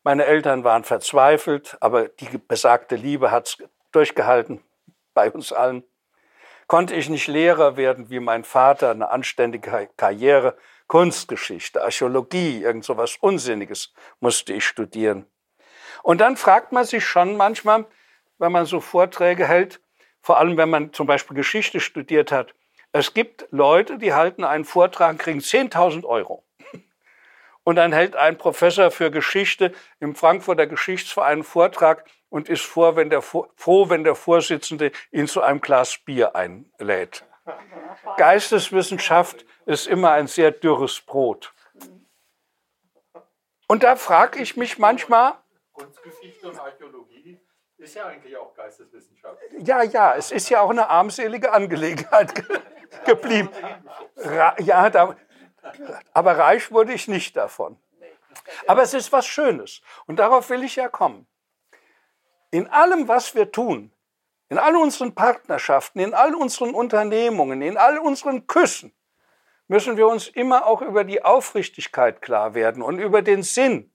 Meine 0.04 0.26
Eltern 0.26 0.64
waren 0.64 0.84
verzweifelt, 0.84 1.76
aber 1.80 2.10
die 2.10 2.38
besagte 2.38 2.98
Liebe 2.98 3.32
hat 3.32 3.58
durchgehalten 3.94 4.62
bei 5.16 5.32
uns 5.32 5.52
allen. 5.52 5.84
Konnte 6.68 6.94
ich 6.94 7.10
nicht 7.10 7.26
Lehrer 7.26 7.78
werden 7.78 8.12
wie 8.12 8.20
mein 8.20 8.44
Vater, 8.44 8.92
eine 8.92 9.10
anständige 9.10 9.90
Karriere, 9.98 10.56
Kunstgeschichte, 10.86 11.84
Archäologie, 11.84 12.62
irgend 12.62 12.86
so 12.86 12.96
was 12.96 13.16
Unsinniges 13.22 13.92
musste 14.20 14.54
ich 14.54 14.68
studieren. 14.68 15.26
Und 16.04 16.22
dann 16.22 16.38
fragt 16.38 16.74
man 16.74 16.86
sich 16.86 17.04
schon 17.04 17.38
manchmal, 17.38 17.86
wenn 18.38 18.52
man 18.52 18.68
so 18.68 18.82
Vorträge 18.82 19.48
hält, 19.48 19.80
vor 20.24 20.38
allem 20.40 20.58
wenn 20.58 20.70
man 20.70 20.94
zum 20.94 21.06
Beispiel 21.06 21.36
Geschichte 21.36 21.80
studiert 21.82 22.32
hat. 22.32 22.56
Es 22.94 23.14
gibt 23.14 23.46
Leute, 23.52 23.98
die 23.98 24.14
halten 24.14 24.44
einen 24.44 24.64
Vortrag, 24.64 25.20
kriegen 25.20 25.40
10.000 25.40 26.06
Euro. 26.06 26.44
Und 27.66 27.76
dann 27.76 27.92
hält 27.92 28.16
ein 28.16 28.38
Professor 28.38 28.90
für 28.90 29.12
Geschichte 29.12 29.74
im 30.00 30.16
Frankfurter 30.16 30.66
Geschichtsverein 30.66 31.34
einen 31.34 31.44
Vortrag 31.44 32.06
und 32.30 32.50
ist 32.50 32.64
froh, 32.64 32.96
wenn 32.96 33.10
der, 33.10 33.22
froh, 33.22 33.90
wenn 33.90 34.04
der 34.04 34.16
Vorsitzende 34.16 34.92
ihn 35.12 35.28
zu 35.28 35.42
einem 35.42 35.62
Glas 35.62 35.98
Bier 35.98 36.36
einlädt. 36.36 37.26
Geisteswissenschaft 38.18 39.46
ist 39.66 39.88
immer 39.88 40.12
ein 40.12 40.28
sehr 40.28 40.52
dürres 40.52 41.02
Brot. 41.02 41.54
Und 43.68 43.84
da 43.84 43.96
frage 43.96 44.42
ich 44.42 44.56
mich 44.56 44.78
manchmal. 44.78 45.34
Ist 47.84 47.96
ja 47.96 48.06
eigentlich 48.06 48.36
auch 48.38 48.54
Geisteswissenschaft. 48.56 49.38
Ja, 49.60 49.84
ja, 49.84 50.16
es 50.16 50.32
ist 50.32 50.50
ja 50.50 50.62
auch 50.62 50.70
eine 50.70 50.90
armselige 50.90 51.52
Angelegenheit 51.52 52.34
geblieben. 53.06 53.50
Ja, 54.60 54.90
da, 54.90 55.16
aber 56.14 56.38
reich 56.38 56.72
wurde 56.72 56.94
ich 56.94 57.08
nicht 57.08 57.36
davon. 57.38 57.78
Aber 58.68 58.82
es 58.82 58.94
ist 58.94 59.12
was 59.12 59.26
Schönes. 59.26 59.82
Und 60.06 60.18
darauf 60.18 60.50
will 60.50 60.64
ich 60.64 60.76
ja 60.76 60.90
kommen. 60.90 61.28
In 62.52 62.68
allem, 62.68 63.08
was 63.08 63.36
wir 63.36 63.52
tun, 63.52 63.92
in 64.50 64.58
all 64.58 64.76
unseren 64.76 65.16
Partnerschaften, 65.16 66.00
in 66.00 66.14
all 66.14 66.36
unseren 66.36 66.74
Unternehmungen, 66.74 67.62
in 67.62 67.78
all 67.78 67.98
unseren 67.98 68.48
Küssen, 68.48 68.94
müssen 69.68 69.98
wir 69.98 70.08
uns 70.08 70.28
immer 70.28 70.66
auch 70.66 70.82
über 70.82 71.04
die 71.04 71.24
Aufrichtigkeit 71.24 72.22
klar 72.22 72.54
werden 72.54 72.84
und 72.84 73.00
über 73.00 73.22
den 73.22 73.44
Sinn, 73.44 73.93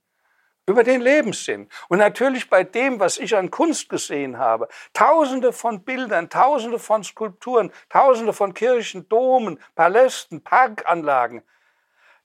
über 0.69 0.85
den 0.85 1.01
Lebenssinn. 1.01 1.67
Und 1.89 1.99
natürlich 1.99 2.51
bei 2.51 2.63
dem, 2.63 3.01
was 3.01 3.17
ich 3.17 3.35
an 3.35 3.51
Kunst 3.51 3.89
gesehen 3.89 4.37
habe, 4.37 4.69
tausende 4.93 5.55
von 5.55 5.83
Bildern, 5.83 6.29
tausende 6.29 6.79
von 6.79 7.03
Skulpturen, 7.03 7.73
tausende 7.89 8.35
von 8.35 8.53
Kirchen, 8.53 9.09
Domen, 9.09 9.59
Palästen, 9.75 10.45
Parkanlagen, 10.45 11.43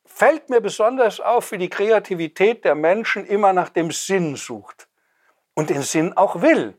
fällt 0.06 0.50
mir 0.50 0.60
besonders 0.60 1.22
auf, 1.22 1.54
wie 1.54 1.58
die 1.58 1.70
Kreativität 1.70 2.66
der 2.66 2.76
Menschen 2.76 3.26
immer 3.26 3.54
nach 3.54 3.70
dem 3.70 3.92
Sinn 3.92 4.36
sucht 4.36 4.90
und 5.54 5.70
den 5.70 5.82
Sinn 5.82 6.12
auch 6.18 6.42
will. 6.42 6.78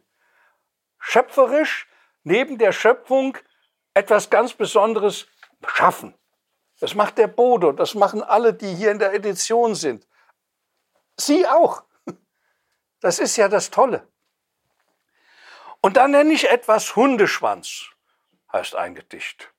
Schöpferisch 0.98 1.88
neben 2.24 2.58
der 2.58 2.72
Schöpfung 2.72 3.38
etwas 3.94 4.28
ganz 4.28 4.52
Besonderes 4.52 5.28
schaffen. 5.66 6.14
Das 6.80 6.94
macht 6.94 7.16
der 7.16 7.28
Bodo, 7.28 7.72
das 7.72 7.94
machen 7.94 8.22
alle, 8.22 8.52
die 8.52 8.74
hier 8.74 8.90
in 8.90 8.98
der 8.98 9.14
Edition 9.14 9.74
sind. 9.74 10.06
Sie 11.16 11.46
auch. 11.46 11.84
Das 13.00 13.18
ist 13.18 13.36
ja 13.36 13.48
das 13.48 13.70
Tolle. 13.70 14.08
Und 15.80 15.98
dann 15.98 16.12
nenne 16.12 16.32
ich 16.32 16.48
etwas 16.48 16.96
Hundeschwanz, 16.96 17.90
heißt 18.52 18.74
ein 18.74 18.94
Gedicht. 18.94 19.52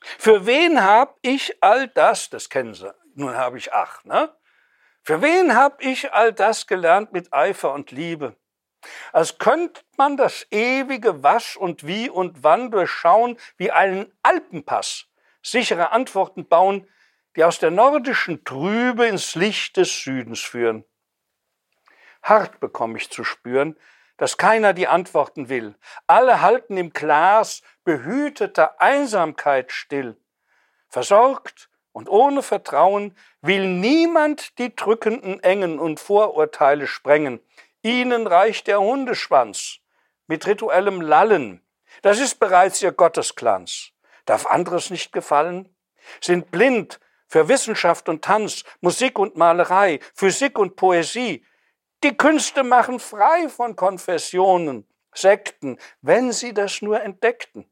Für 0.00 0.46
wen 0.46 0.84
hab 0.84 1.18
ich 1.22 1.62
all 1.62 1.88
das, 1.88 2.30
das 2.30 2.48
kennen 2.48 2.74
Sie, 2.74 2.94
nun 3.14 3.34
habe 3.34 3.58
ich 3.58 3.72
ach, 3.72 4.04
ne? 4.04 4.32
Für 5.02 5.22
wen 5.22 5.56
hab 5.56 5.82
ich 5.82 6.12
all 6.12 6.32
das 6.32 6.66
gelernt 6.66 7.12
mit 7.12 7.32
Eifer 7.32 7.72
und 7.72 7.90
Liebe? 7.90 8.36
Als 9.12 9.38
könnte 9.38 9.82
man 9.96 10.16
das 10.16 10.46
ewige 10.50 11.22
Was 11.22 11.56
und 11.56 11.86
Wie 11.86 12.08
und 12.08 12.44
Wann 12.44 12.70
durchschauen 12.70 13.38
wie 13.56 13.72
einen 13.72 14.12
Alpenpass, 14.22 15.06
sichere 15.42 15.90
Antworten 15.90 16.46
bauen, 16.46 16.88
die 17.36 17.44
aus 17.44 17.58
der 17.58 17.70
nordischen 17.70 18.44
Trübe 18.44 19.06
ins 19.06 19.34
Licht 19.34 19.76
des 19.76 20.02
Südens 20.02 20.40
führen. 20.40 20.84
Hart 22.22 22.58
bekomme 22.60 22.98
ich 22.98 23.10
zu 23.10 23.22
spüren, 23.22 23.76
dass 24.16 24.38
keiner 24.38 24.72
die 24.72 24.88
Antworten 24.88 25.48
will. 25.48 25.76
Alle 26.06 26.40
halten 26.40 26.76
im 26.78 26.90
Glas 26.90 27.62
behüteter 27.84 28.80
Einsamkeit 28.80 29.70
still. 29.70 30.16
Versorgt 30.88 31.68
und 31.92 32.08
ohne 32.08 32.42
Vertrauen 32.42 33.16
will 33.42 33.68
niemand 33.68 34.58
die 34.58 34.74
drückenden 34.74 35.42
Engen 35.42 35.78
und 35.78 36.00
Vorurteile 36.00 36.86
sprengen. 36.86 37.40
Ihnen 37.82 38.26
reicht 38.26 38.66
der 38.66 38.80
Hundeschwanz 38.80 39.78
mit 40.26 40.46
rituellem 40.46 41.00
Lallen. 41.00 41.62
Das 42.02 42.18
ist 42.18 42.40
bereits 42.40 42.82
ihr 42.82 42.92
Gottesglanz. 42.92 43.92
Darf 44.24 44.46
anderes 44.46 44.90
nicht 44.90 45.12
gefallen? 45.12 45.74
Sind 46.20 46.50
blind 46.50 46.98
für 47.28 47.48
Wissenschaft 47.48 48.08
und 48.08 48.24
Tanz, 48.24 48.64
Musik 48.80 49.18
und 49.18 49.36
Malerei, 49.36 50.00
Physik 50.14 50.58
und 50.58 50.76
Poesie, 50.76 51.44
die 52.04 52.16
Künste 52.16 52.62
machen 52.62 53.00
frei 53.00 53.48
von 53.48 53.74
Konfessionen, 53.74 54.86
Sekten, 55.14 55.78
wenn 56.02 56.30
sie 56.30 56.52
das 56.52 56.82
nur 56.82 57.02
entdeckten. 57.02 57.70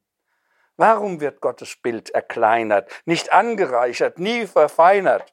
Warum 0.77 1.21
wird 1.21 1.41
Gottes 1.41 1.77
Bild 1.77 2.11
erkleinert, 2.11 2.91
nicht 3.05 3.33
angereichert, 3.33 4.19
nie 4.19 4.47
verfeinert? 4.47 5.33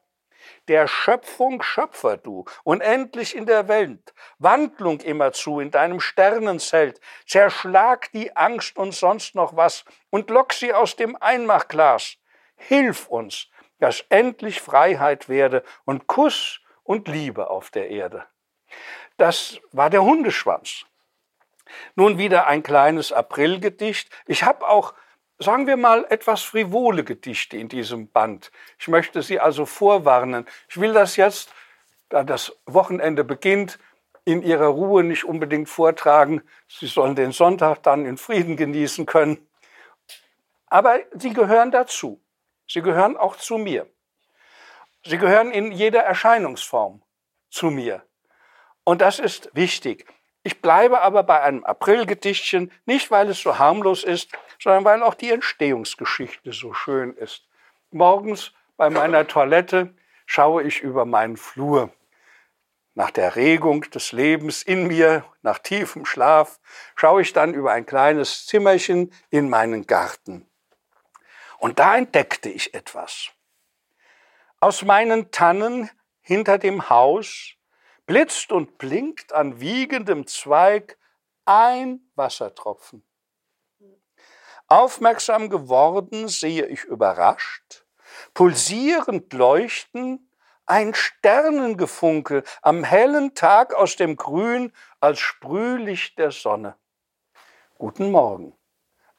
Der 0.68 0.88
Schöpfung 0.88 1.62
Schöpfer 1.62 2.18
du, 2.18 2.46
unendlich 2.64 3.36
in 3.36 3.46
der 3.46 3.68
Welt, 3.68 4.14
Wandlung 4.38 5.00
immerzu 5.00 5.60
in 5.60 5.72
deinem 5.72 6.00
Sternenzelt, 6.00 7.00
zerschlag 7.26 8.12
die 8.12 8.36
Angst 8.36 8.78
und 8.78 8.94
sonst 8.94 9.36
noch 9.36 9.56
was 9.56 9.86
und 10.10 10.30
lock 10.30 10.54
sie 10.54 10.74
aus 10.74 10.96
dem 10.96 11.16
Einmachglas. 11.20 12.18
Hilf 12.56 13.08
uns, 13.08 13.48
dass 13.82 14.06
endlich 14.10 14.62
Freiheit 14.62 15.28
werde 15.28 15.64
und 15.86 16.06
Kuss 16.06 16.62
und 16.84 17.08
Liebe 17.08 17.50
auf 17.50 17.72
der 17.72 17.90
Erde. 17.90 18.26
Das 19.18 19.60
war 19.72 19.90
der 19.90 20.04
Hundeschwanz. 20.04 20.86
Nun 21.96 22.18
wieder 22.20 22.46
ein 22.46 22.62
kleines 22.62 23.12
Aprilgedicht. 23.12 24.10
Ich 24.28 24.44
habe 24.44 24.68
auch, 24.68 24.94
sagen 25.40 25.66
wir 25.66 25.78
mal, 25.78 26.06
etwas 26.10 26.44
frivole 26.44 27.04
Gedichte 27.04 27.58
in 27.58 27.70
diesem 27.70 28.08
Band. 28.08 28.52
Ich 28.78 28.88
möchte 28.88 29.24
Sie 29.24 29.40
also 29.40 29.66
vorwarnen. 29.66 30.46
Ich 30.70 30.80
will 30.80 30.94
das 30.94 31.16
jetzt, 31.16 31.52
da 32.10 32.24
das 32.24 32.56
Wochenende 32.68 33.24
beginnt, 33.24 33.80
in 34.26 34.44
Ihrer 34.44 34.68
Ruhe 34.68 35.04
nicht 35.04 35.24
unbedingt 35.24 35.70
vortragen. 35.70 36.44
Sie 36.68 36.86
sollen 36.86 37.16
den 37.16 37.32
Sonntag 37.32 37.82
dann 37.82 38.06
in 38.06 38.18
Frieden 38.18 38.58
genießen 38.58 39.08
können. 39.08 39.48
Aber 40.68 41.00
Sie 41.14 41.34
gehören 41.34 41.72
dazu. 41.72 42.22
Sie 42.72 42.82
gehören 42.82 43.18
auch 43.18 43.36
zu 43.36 43.58
mir. 43.58 43.86
Sie 45.04 45.18
gehören 45.18 45.52
in 45.52 45.72
jeder 45.74 46.02
Erscheinungsform 46.02 47.02
zu 47.50 47.66
mir. 47.68 48.06
Und 48.86 49.02
das 49.02 49.20
ist 49.20 49.50
wichtig. 49.54 50.06
Ich 50.44 50.62
bleibe 50.62 51.02
aber 51.02 51.24
bei 51.24 51.42
einem 51.42 51.66
Aprilgedichtchen, 51.66 52.72
nicht 52.86 53.12
weil 53.12 53.30
es 53.30 53.42
so 53.42 53.60
harmlos 53.60 54.04
ist, 54.04 54.32
sondern 54.60 54.86
weil 54.86 55.04
auch 55.04 55.16
die 55.16 55.32
Entstehungsgeschichte 55.32 56.54
so 56.54 56.74
schön 56.74 57.14
ist. 57.16 57.46
Morgens 57.90 58.54
bei 58.78 58.90
meiner 58.90 59.28
Toilette 59.28 59.94
schaue 60.26 60.64
ich 60.64 60.82
über 60.82 61.06
meinen 61.06 61.36
Flur. 61.36 61.92
Nach 62.94 63.12
der 63.12 63.36
Regung 63.36 63.82
des 63.90 64.14
Lebens 64.14 64.64
in 64.64 64.88
mir, 64.88 65.26
nach 65.42 65.60
tiefem 65.60 66.06
Schlaf, 66.06 66.60
schaue 66.96 67.22
ich 67.22 67.34
dann 67.34 67.54
über 67.54 67.72
ein 67.72 67.86
kleines 67.86 68.46
Zimmerchen 68.46 69.14
in 69.30 69.50
meinen 69.50 69.88
Garten. 69.88 70.51
Und 71.62 71.78
da 71.78 71.96
entdeckte 71.96 72.50
ich 72.50 72.74
etwas. 72.74 73.30
Aus 74.60 74.82
meinen 74.82 75.30
Tannen 75.30 75.92
hinter 76.22 76.58
dem 76.58 76.90
Haus 76.90 77.54
blitzt 78.08 78.52
und 78.52 78.80
blinkt 78.80 79.32
an 79.32 79.60
wiegendem 79.60 80.26
Zweig 80.26 80.98
ein 81.46 82.02
Wassertropfen. 82.16 83.06
Aufmerksam 84.66 85.52
geworden 85.52 86.28
sehe 86.30 86.66
ich 86.66 86.84
überrascht, 86.86 87.86
pulsierend 88.34 89.32
leuchten, 89.32 90.32
ein 90.66 90.96
Sternengefunkel 90.96 92.44
am 92.64 92.84
hellen 92.84 93.36
Tag 93.36 93.76
aus 93.76 93.96
dem 93.98 94.18
Grün 94.18 94.74
als 95.00 95.20
Sprühlicht 95.20 96.18
der 96.18 96.32
Sonne. 96.32 96.76
Guten 97.78 98.10
Morgen. 98.10 98.58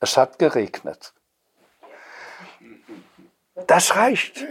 Es 0.01 0.17
hat 0.17 0.41
geregnet. 0.41 1.15
Das 3.55 3.97
reicht. 3.97 4.45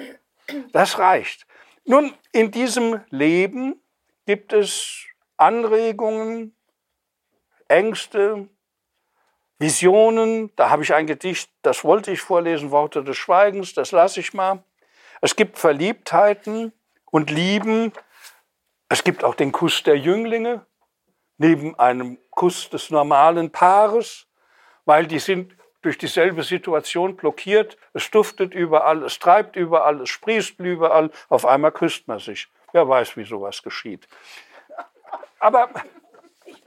Das 0.72 1.00
reicht. 1.00 1.46
Nun, 1.86 2.14
in 2.32 2.52
diesem 2.52 3.02
Leben 3.10 3.82
gibt 4.26 4.54
es 4.54 5.06
Anregungen, 5.38 6.56
Ängste, 7.68 8.48
Visionen. 9.58 10.56
Da 10.56 10.70
habe 10.70 10.84
ich 10.84 10.94
ein 10.94 11.08
Gedicht, 11.08 11.52
das 11.62 11.84
wollte 11.84 12.12
ich 12.12 12.22
vorlesen, 12.22 12.72
Worte 12.72 13.04
des 13.04 13.18
Schweigens, 13.18 13.74
das 13.74 13.92
lasse 13.92 14.20
ich 14.20 14.34
mal. 14.34 14.64
Es 15.22 15.36
gibt 15.36 15.58
Verliebtheiten 15.58 16.74
und 17.06 17.30
Lieben. 17.30 17.94
Es 18.90 19.04
gibt 19.04 19.24
auch 19.24 19.36
den 19.36 19.52
Kuss 19.52 19.84
der 19.84 19.98
Jünglinge 19.98 20.66
neben 21.38 21.78
einem 21.80 22.20
Kuss 22.30 22.70
des 22.70 22.92
normalen 22.92 23.52
Paares, 23.52 24.28
weil 24.86 25.08
die 25.08 25.20
sind 25.20 25.56
durch 25.82 25.98
dieselbe 25.98 26.44
Situation 26.44 27.16
blockiert. 27.16 27.78
Es 27.94 28.10
duftet 28.12 28.54
überall, 28.54 29.04
es 29.04 29.20
treibt 29.20 29.56
überall, 29.56 30.02
es 30.02 30.10
sprießt 30.10 30.60
überall. 30.60 31.12
Auf 31.30 31.46
einmal 31.46 31.72
küsst 31.72 32.08
man 32.08 32.20
sich. 32.20 32.48
Wer 32.72 32.88
weiß, 32.88 33.18
wie 33.18 33.26
sowas 33.26 33.64
geschieht. 33.64 34.08
Aber 35.40 35.70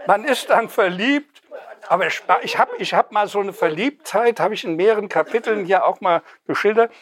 man 0.06 0.24
ist 0.24 0.50
dann 0.50 0.68
verliebt. 0.68 1.42
Aber 1.88 2.06
ich 2.06 2.58
habe 2.58 2.72
ich 2.78 2.94
hab 2.94 3.12
mal 3.12 3.28
so 3.28 3.40
eine 3.40 3.52
Verliebtheit, 3.52 4.40
habe 4.40 4.54
ich 4.54 4.64
in 4.64 4.76
mehreren 4.76 5.08
Kapiteln 5.08 5.66
hier 5.66 5.84
auch 5.84 6.00
mal 6.00 6.22
geschildert. 6.46 6.92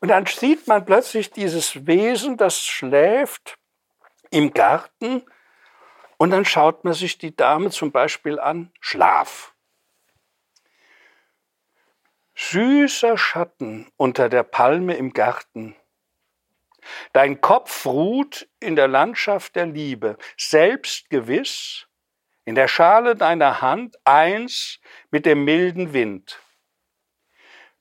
Und 0.00 0.08
dann 0.08 0.26
sieht 0.26 0.66
man 0.66 0.84
plötzlich 0.84 1.30
dieses 1.30 1.86
Wesen, 1.86 2.36
das 2.36 2.60
schläft 2.60 3.58
im 4.30 4.52
Garten. 4.52 5.24
Und 6.18 6.30
dann 6.30 6.44
schaut 6.44 6.84
man 6.84 6.92
sich 6.92 7.18
die 7.18 7.34
Dame 7.34 7.70
zum 7.70 7.90
Beispiel 7.90 8.38
an, 8.38 8.72
Schlaf. 8.80 9.51
Süßer 12.50 13.16
Schatten 13.16 13.90
unter 13.96 14.28
der 14.28 14.42
Palme 14.42 14.96
im 14.96 15.12
Garten 15.12 15.76
Dein 17.12 17.40
Kopf 17.40 17.86
ruht 17.86 18.48
in 18.58 18.74
der 18.74 18.88
Landschaft 18.88 19.54
der 19.54 19.66
Liebe, 19.66 20.18
selbstgewiss, 20.36 21.86
in 22.44 22.56
der 22.56 22.66
Schale 22.66 23.14
deiner 23.14 23.62
Hand 23.62 23.96
eins 24.04 24.80
mit 25.12 25.24
dem 25.24 25.44
milden 25.44 25.92
Wind. 25.92 26.40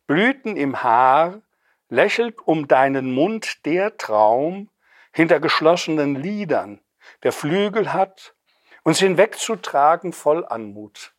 Blüten 0.06 0.56
im 0.56 0.84
Haar, 0.84 1.41
lächelt 1.89 2.39
um 2.39 2.68
deinen 2.68 3.13
Mund 3.13 3.65
der 3.65 3.98
Traum 3.98 4.70
hinter 5.12 5.39
geschlossenen 5.39 6.15
Lidern, 6.15 6.80
der 7.24 7.34
Flügel 7.34 7.94
hat, 7.94 8.36
uns 8.84 9.00
hinwegzutragen 9.00 10.13
voll 10.13 10.46
Anmut. 10.46 11.13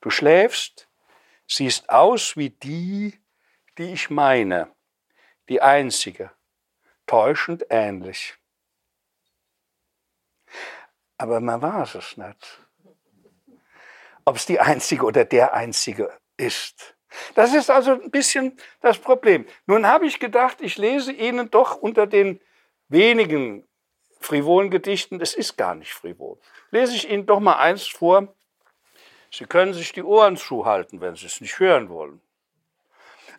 Du 0.00 0.08
schläfst, 0.08 0.87
siehst 1.48 1.88
aus 1.90 2.36
wie 2.36 2.50
die, 2.50 3.18
die 3.78 3.92
ich 3.92 4.10
meine, 4.10 4.70
die 5.48 5.60
einzige, 5.60 6.30
täuschend 7.06 7.64
ähnlich. 7.70 8.36
Aber 11.16 11.40
man 11.40 11.60
weiß 11.60 11.96
es 11.96 12.16
nicht, 12.16 12.60
ob 14.24 14.36
es 14.36 14.46
die 14.46 14.60
einzige 14.60 15.04
oder 15.04 15.24
der 15.24 15.54
einzige 15.54 16.16
ist. 16.36 16.94
Das 17.34 17.54
ist 17.54 17.70
also 17.70 17.92
ein 17.92 18.10
bisschen 18.10 18.58
das 18.80 18.98
Problem. 18.98 19.46
Nun 19.66 19.86
habe 19.86 20.06
ich 20.06 20.20
gedacht, 20.20 20.60
ich 20.60 20.76
lese 20.76 21.12
Ihnen 21.12 21.50
doch 21.50 21.76
unter 21.76 22.06
den 22.06 22.40
wenigen 22.88 23.66
frivolen 24.20 24.70
Gedichten, 24.70 25.20
es 25.20 25.34
ist 25.34 25.56
gar 25.56 25.74
nicht 25.74 25.92
frivol, 25.92 26.38
lese 26.70 26.94
ich 26.94 27.08
Ihnen 27.08 27.26
doch 27.26 27.40
mal 27.40 27.56
eins 27.56 27.86
vor. 27.86 28.34
Sie 29.30 29.44
können 29.44 29.74
sich 29.74 29.92
die 29.92 30.02
Ohren 30.02 30.36
zuhalten, 30.36 31.00
wenn 31.00 31.14
Sie 31.14 31.26
es 31.26 31.40
nicht 31.40 31.58
hören 31.58 31.88
wollen. 31.88 32.20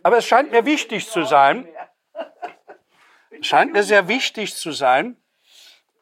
Aber 0.04 0.18
es 0.18 0.26
scheint 0.26 0.52
mir 0.52 0.66
wichtig 0.66 1.08
zu 1.08 1.24
sein, 1.24 1.68
es 3.32 3.48
scheint 3.48 3.74
mir 3.74 3.84
sehr 3.84 4.08
wichtig 4.08 4.56
zu 4.56 4.72
sein, 4.72 5.18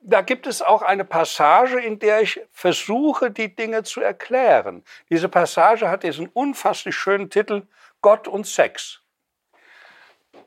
da 0.02 0.22
gibt 0.22 0.48
es 0.48 0.62
auch 0.62 0.84
eine 0.84 1.04
Passage, 1.04 1.80
in 1.80 2.00
der 2.00 2.22
ich 2.22 2.40
versuche, 2.52 3.30
die 3.30 3.54
Dinge 3.54 3.84
zu 3.84 4.00
erklären. 4.00 4.84
Diese 5.10 5.28
Passage 5.28 5.90
hat 5.90 6.04
diesen 6.04 6.28
unfasslich 6.28 6.96
schönen 6.96 7.30
Titel 7.30 7.68
Gott 8.02 8.28
und 8.28 8.48
Sex. 8.48 9.02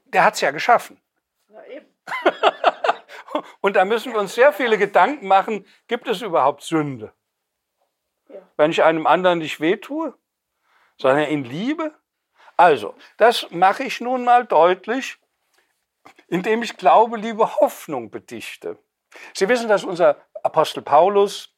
Der 0.07 0.25
hat 0.25 0.35
es 0.35 0.41
ja 0.41 0.51
geschaffen. 0.51 1.01
Na 1.49 1.67
eben. 1.67 1.87
und 3.61 3.77
da 3.77 3.85
müssen 3.85 4.13
wir 4.13 4.21
uns 4.21 4.35
sehr 4.35 4.53
viele 4.53 4.79
Gedanken 4.79 5.27
machen, 5.27 5.67
gibt 5.89 6.09
es 6.09 6.23
überhaupt 6.23 6.63
Sünde? 6.63 7.13
Ja. 8.33 8.41
Wenn 8.57 8.71
ich 8.71 8.83
einem 8.83 9.07
anderen 9.07 9.39
nicht 9.39 9.61
wehtue, 9.61 10.15
sondern 10.97 11.29
ihn 11.29 11.45
liebe? 11.45 11.95
Also, 12.57 12.95
das 13.17 13.51
mache 13.51 13.85
ich 13.85 14.01
nun 14.01 14.25
mal 14.25 14.45
deutlich, 14.45 15.19
indem 16.29 16.63
ich 16.63 16.77
Glaube, 16.77 17.17
Liebe, 17.17 17.57
Hoffnung 17.57 18.11
bedichte. 18.11 18.79
Sie 19.35 19.49
wissen, 19.49 19.69
dass 19.69 19.85
unser 19.85 20.17
Apostel 20.43 20.83
Paulus 20.83 21.57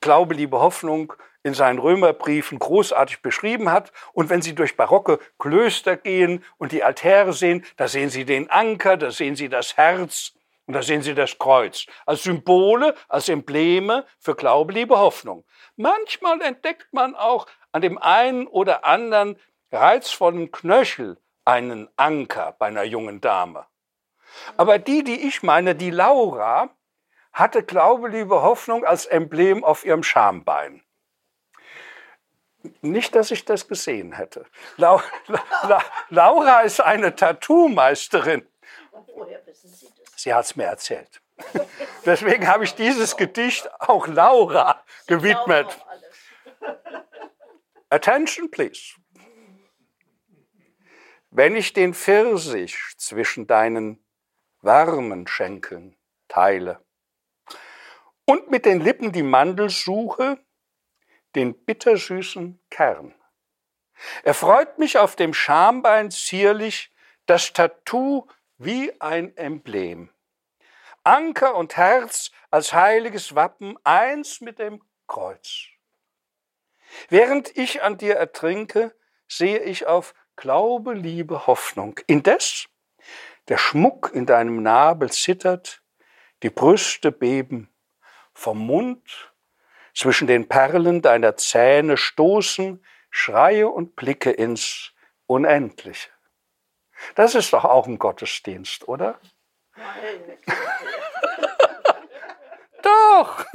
Glaube, 0.00 0.34
Liebe, 0.34 0.58
Hoffnung 0.58 1.12
in 1.42 1.54
seinen 1.54 1.78
Römerbriefen 1.78 2.58
großartig 2.58 3.22
beschrieben 3.22 3.70
hat. 3.70 3.92
Und 4.12 4.30
wenn 4.30 4.42
Sie 4.42 4.54
durch 4.54 4.76
barocke 4.76 5.18
Klöster 5.38 5.96
gehen 5.96 6.42
und 6.56 6.72
die 6.72 6.82
Altäre 6.82 7.32
sehen, 7.32 7.64
da 7.76 7.86
sehen 7.86 8.08
Sie 8.08 8.24
den 8.24 8.50
Anker, 8.50 8.96
da 8.96 9.10
sehen 9.10 9.36
Sie 9.36 9.48
das 9.48 9.76
Herz 9.76 10.32
und 10.66 10.74
da 10.74 10.82
sehen 10.82 11.02
Sie 11.02 11.14
das 11.14 11.38
Kreuz. 11.38 11.86
Als 12.06 12.22
Symbole, 12.22 12.94
als 13.08 13.28
Embleme 13.28 14.06
für 14.18 14.34
Glaube, 14.34 14.72
Liebe, 14.72 14.98
Hoffnung. 14.98 15.44
Manchmal 15.76 16.40
entdeckt 16.40 16.92
man 16.92 17.14
auch 17.14 17.46
an 17.72 17.82
dem 17.82 17.98
einen 17.98 18.46
oder 18.46 18.84
anderen 18.84 19.38
reizvollen 19.70 20.50
Knöchel 20.50 21.18
einen 21.44 21.88
Anker 21.96 22.54
bei 22.58 22.66
einer 22.66 22.84
jungen 22.84 23.20
Dame. 23.20 23.66
Aber 24.56 24.78
die, 24.78 25.04
die 25.04 25.28
ich 25.28 25.42
meine, 25.42 25.74
die 25.74 25.90
Laura, 25.90 26.70
hatte 27.32 27.62
Glaube, 27.62 28.08
Liebe, 28.08 28.42
Hoffnung 28.42 28.84
als 28.84 29.06
Emblem 29.06 29.64
auf 29.64 29.84
ihrem 29.84 30.02
Schambein. 30.02 30.82
Nicht, 32.80 33.14
dass 33.14 33.30
ich 33.30 33.44
das 33.44 33.68
gesehen 33.68 34.12
hätte. 34.12 34.46
La 34.78 35.02
La 35.64 35.82
Laura 36.08 36.60
ist 36.60 36.80
eine 36.80 37.14
Tattoo-Meisterin. 37.14 38.46
Woher 39.14 39.44
wissen 39.46 39.68
Sie? 39.68 39.93
Sie 40.24 40.32
hat 40.32 40.46
es 40.46 40.56
mir 40.56 40.64
erzählt. 40.64 41.20
Deswegen 42.06 42.48
habe 42.48 42.64
ich 42.64 42.74
dieses 42.74 43.18
Gedicht 43.18 43.68
auch 43.78 44.06
Laura 44.06 44.82
gewidmet. 45.06 45.78
Attention, 47.90 48.50
please. 48.50 48.94
Wenn 51.28 51.54
ich 51.54 51.74
den 51.74 51.92
Pfirsich 51.92 52.78
zwischen 52.96 53.46
deinen 53.46 54.02
warmen 54.62 55.26
Schenkeln 55.26 55.94
teile. 56.28 56.82
Und 58.24 58.50
mit 58.50 58.64
den 58.64 58.80
Lippen 58.80 59.12
die 59.12 59.22
Mandel 59.22 59.68
suche, 59.68 60.38
den 61.34 61.52
bittersüßen 61.66 62.62
Kern. 62.70 63.14
Er 64.22 64.32
freut 64.32 64.78
mich 64.78 64.96
auf 64.96 65.16
dem 65.16 65.34
Schambein 65.34 66.10
zierlich, 66.10 66.90
das 67.26 67.52
Tattoo 67.52 68.26
wie 68.56 68.98
ein 69.02 69.36
Emblem. 69.36 70.13
Anker 71.04 71.54
und 71.54 71.76
Herz 71.76 72.30
als 72.50 72.72
heiliges 72.72 73.34
Wappen, 73.34 73.76
eins 73.84 74.40
mit 74.40 74.58
dem 74.58 74.82
Kreuz. 75.06 75.66
Während 77.08 77.56
ich 77.56 77.82
an 77.82 77.98
dir 77.98 78.16
ertrinke, 78.16 78.94
sehe 79.28 79.58
ich 79.58 79.86
auf 79.86 80.14
Glaube, 80.36 80.94
Liebe, 80.94 81.46
Hoffnung. 81.46 82.00
Indes 82.06 82.66
der 83.48 83.58
Schmuck 83.58 84.10
in 84.14 84.24
deinem 84.24 84.62
Nabel 84.62 85.10
zittert, 85.12 85.82
die 86.42 86.50
Brüste 86.50 87.12
beben, 87.12 87.68
vom 88.32 88.58
Mund 88.58 89.32
zwischen 89.94 90.26
den 90.26 90.48
Perlen 90.48 91.02
deiner 91.02 91.36
Zähne 91.36 91.96
stoßen 91.96 92.84
Schreie 93.10 93.68
und 93.68 93.94
Blicke 93.94 94.30
ins 94.30 94.92
Unendliche. 95.26 96.10
Das 97.14 97.34
ist 97.34 97.52
doch 97.52 97.64
auch 97.64 97.86
ein 97.86 97.98
Gottesdienst, 97.98 98.88
oder? 98.88 99.20
Nein. 99.76 100.38
Doch. 103.14 103.46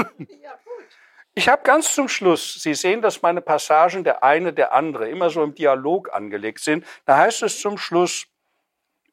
Ich 1.36 1.48
habe 1.48 1.64
ganz 1.64 1.94
zum 1.94 2.10
Schluss, 2.10 2.56
Sie 2.56 2.74
sehen, 2.74 3.02
dass 3.02 3.22
meine 3.22 3.42
Passagen 3.42 4.04
der 4.04 4.24
eine, 4.24 4.52
der 4.52 4.74
andere 4.74 5.08
immer 5.08 5.30
so 5.30 5.44
im 5.44 5.56
Dialog 5.56 6.12
angelegt 6.14 6.60
sind. 6.60 6.86
Da 7.06 7.18
heißt 7.18 7.44
es 7.44 7.62
zum 7.62 7.78
Schluss, 7.78 8.28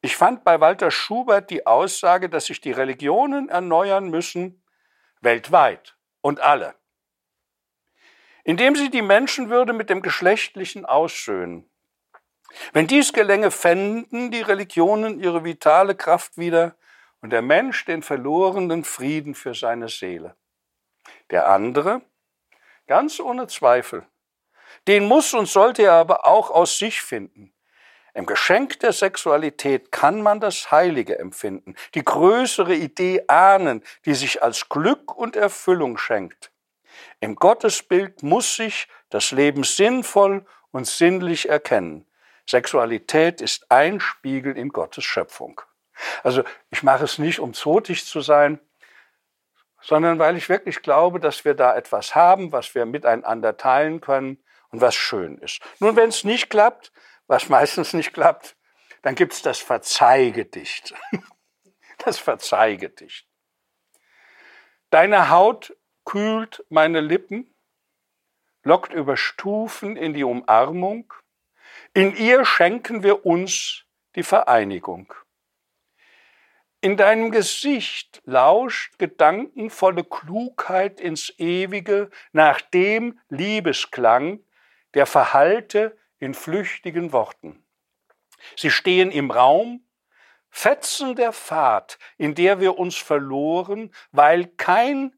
ich 0.01 0.15
fand 0.15 0.43
bei 0.43 0.59
Walter 0.59 0.91
Schubert 0.91 1.49
die 1.49 1.65
Aussage, 1.65 2.29
dass 2.29 2.45
sich 2.45 2.59
die 2.61 2.71
Religionen 2.71 3.49
erneuern 3.49 4.09
müssen, 4.09 4.61
weltweit 5.21 5.95
und 6.21 6.39
alle. 6.39 6.75
Indem 8.43 8.75
sie 8.75 8.89
die 8.89 9.01
Menschenwürde 9.01 9.73
mit 9.73 9.89
dem 9.89 10.01
Geschlechtlichen 10.01 10.85
aussöhnen. 10.85 11.69
Wenn 12.73 12.87
dies 12.87 13.13
gelänge, 13.13 13.51
fänden 13.51 14.31
die 14.31 14.41
Religionen 14.41 15.19
ihre 15.19 15.43
vitale 15.43 15.95
Kraft 15.95 16.37
wieder 16.37 16.75
und 17.21 17.31
der 17.31 17.41
Mensch 17.41 17.85
den 17.85 18.03
verlorenen 18.03 18.83
Frieden 18.83 19.35
für 19.35 19.53
seine 19.53 19.89
Seele. 19.89 20.35
Der 21.29 21.49
andere, 21.49 22.01
ganz 22.87 23.19
ohne 23.19 23.47
Zweifel, 23.47 24.05
den 24.87 25.05
muss 25.05 25.33
und 25.33 25.47
sollte 25.47 25.83
er 25.83 25.93
aber 25.93 26.25
auch 26.25 26.49
aus 26.51 26.77
sich 26.77 27.01
finden. 27.01 27.53
Im 28.13 28.25
Geschenk 28.25 28.79
der 28.79 28.93
Sexualität 28.93 29.91
kann 29.91 30.21
man 30.23 30.39
das 30.39 30.71
Heilige 30.71 31.19
empfinden, 31.19 31.75
die 31.93 32.03
größere 32.03 32.73
Idee 32.73 33.23
ahnen, 33.27 33.83
die 34.05 34.15
sich 34.15 34.41
als 34.41 34.69
Glück 34.69 35.15
und 35.15 35.35
Erfüllung 35.35 35.97
schenkt. 35.97 36.51
Im 37.19 37.35
Gottesbild 37.35 38.23
muss 38.23 38.55
sich 38.55 38.87
das 39.09 39.31
Leben 39.31 39.63
sinnvoll 39.63 40.45
und 40.71 40.87
sinnlich 40.87 41.47
erkennen. 41.49 42.07
Sexualität 42.49 43.41
ist 43.41 43.69
ein 43.69 43.99
Spiegel 43.99 44.57
in 44.57 44.69
Gottes 44.69 45.03
Schöpfung. 45.03 45.61
Also 46.23 46.43
ich 46.69 46.83
mache 46.83 47.03
es 47.03 47.17
nicht, 47.17 47.39
um 47.39 47.53
zotig 47.53 48.05
zu 48.05 48.21
sein, 48.21 48.59
sondern 49.81 50.19
weil 50.19 50.37
ich 50.37 50.49
wirklich 50.49 50.81
glaube, 50.81 51.19
dass 51.19 51.45
wir 51.45 51.53
da 51.53 51.75
etwas 51.75 52.15
haben, 52.15 52.51
was 52.51 52.75
wir 52.75 52.85
miteinander 52.85 53.57
teilen 53.57 54.01
können 54.01 54.43
und 54.69 54.81
was 54.81 54.95
schön 54.95 55.37
ist. 55.37 55.61
Nun, 55.79 55.95
wenn 55.95 56.09
es 56.09 56.23
nicht 56.23 56.49
klappt, 56.49 56.91
was 57.27 57.49
meistens 57.49 57.93
nicht 57.93 58.13
klappt, 58.13 58.55
dann 59.01 59.15
gibt 59.15 59.33
es 59.33 59.41
das 59.41 59.59
Verzeihgedicht. 59.59 60.93
Das 62.05 62.19
Verzeihgedicht. 62.19 63.27
Deine 64.91 65.31
Haut 65.31 65.75
kühlt 66.05 66.63
meine 66.69 67.01
Lippen, 67.01 67.53
lockt 68.61 68.93
über 68.93 69.17
Stufen 69.17 69.97
in 69.97 70.13
die 70.13 70.23
Umarmung. 70.23 71.11
In 71.95 72.15
ihr 72.15 72.45
schenken 72.45 73.01
wir 73.01 73.25
uns 73.25 73.85
die 74.15 74.21
Vereinigung. 74.21 75.11
In 76.87 76.95
deinem 76.95 77.31
Gesicht 77.31 78.21
lauscht 78.23 78.97
gedankenvolle 78.97 80.05
Klugheit 80.05 81.01
ins 81.01 81.37
Ewige 81.37 82.09
nach 82.31 82.61
dem 82.61 83.19
Liebesklang, 83.27 84.39
der 84.93 85.05
verhallte 85.05 85.97
in 86.17 86.33
flüchtigen 86.33 87.11
Worten. 87.11 87.61
Sie 88.55 88.71
stehen 88.71 89.11
im 89.11 89.31
Raum, 89.31 89.85
Fetzen 90.49 91.17
der 91.17 91.33
Fahrt, 91.33 91.99
in 92.17 92.35
der 92.35 92.61
wir 92.61 92.79
uns 92.79 92.95
verloren, 92.95 93.93
weil 94.13 94.45
kein, 94.45 95.13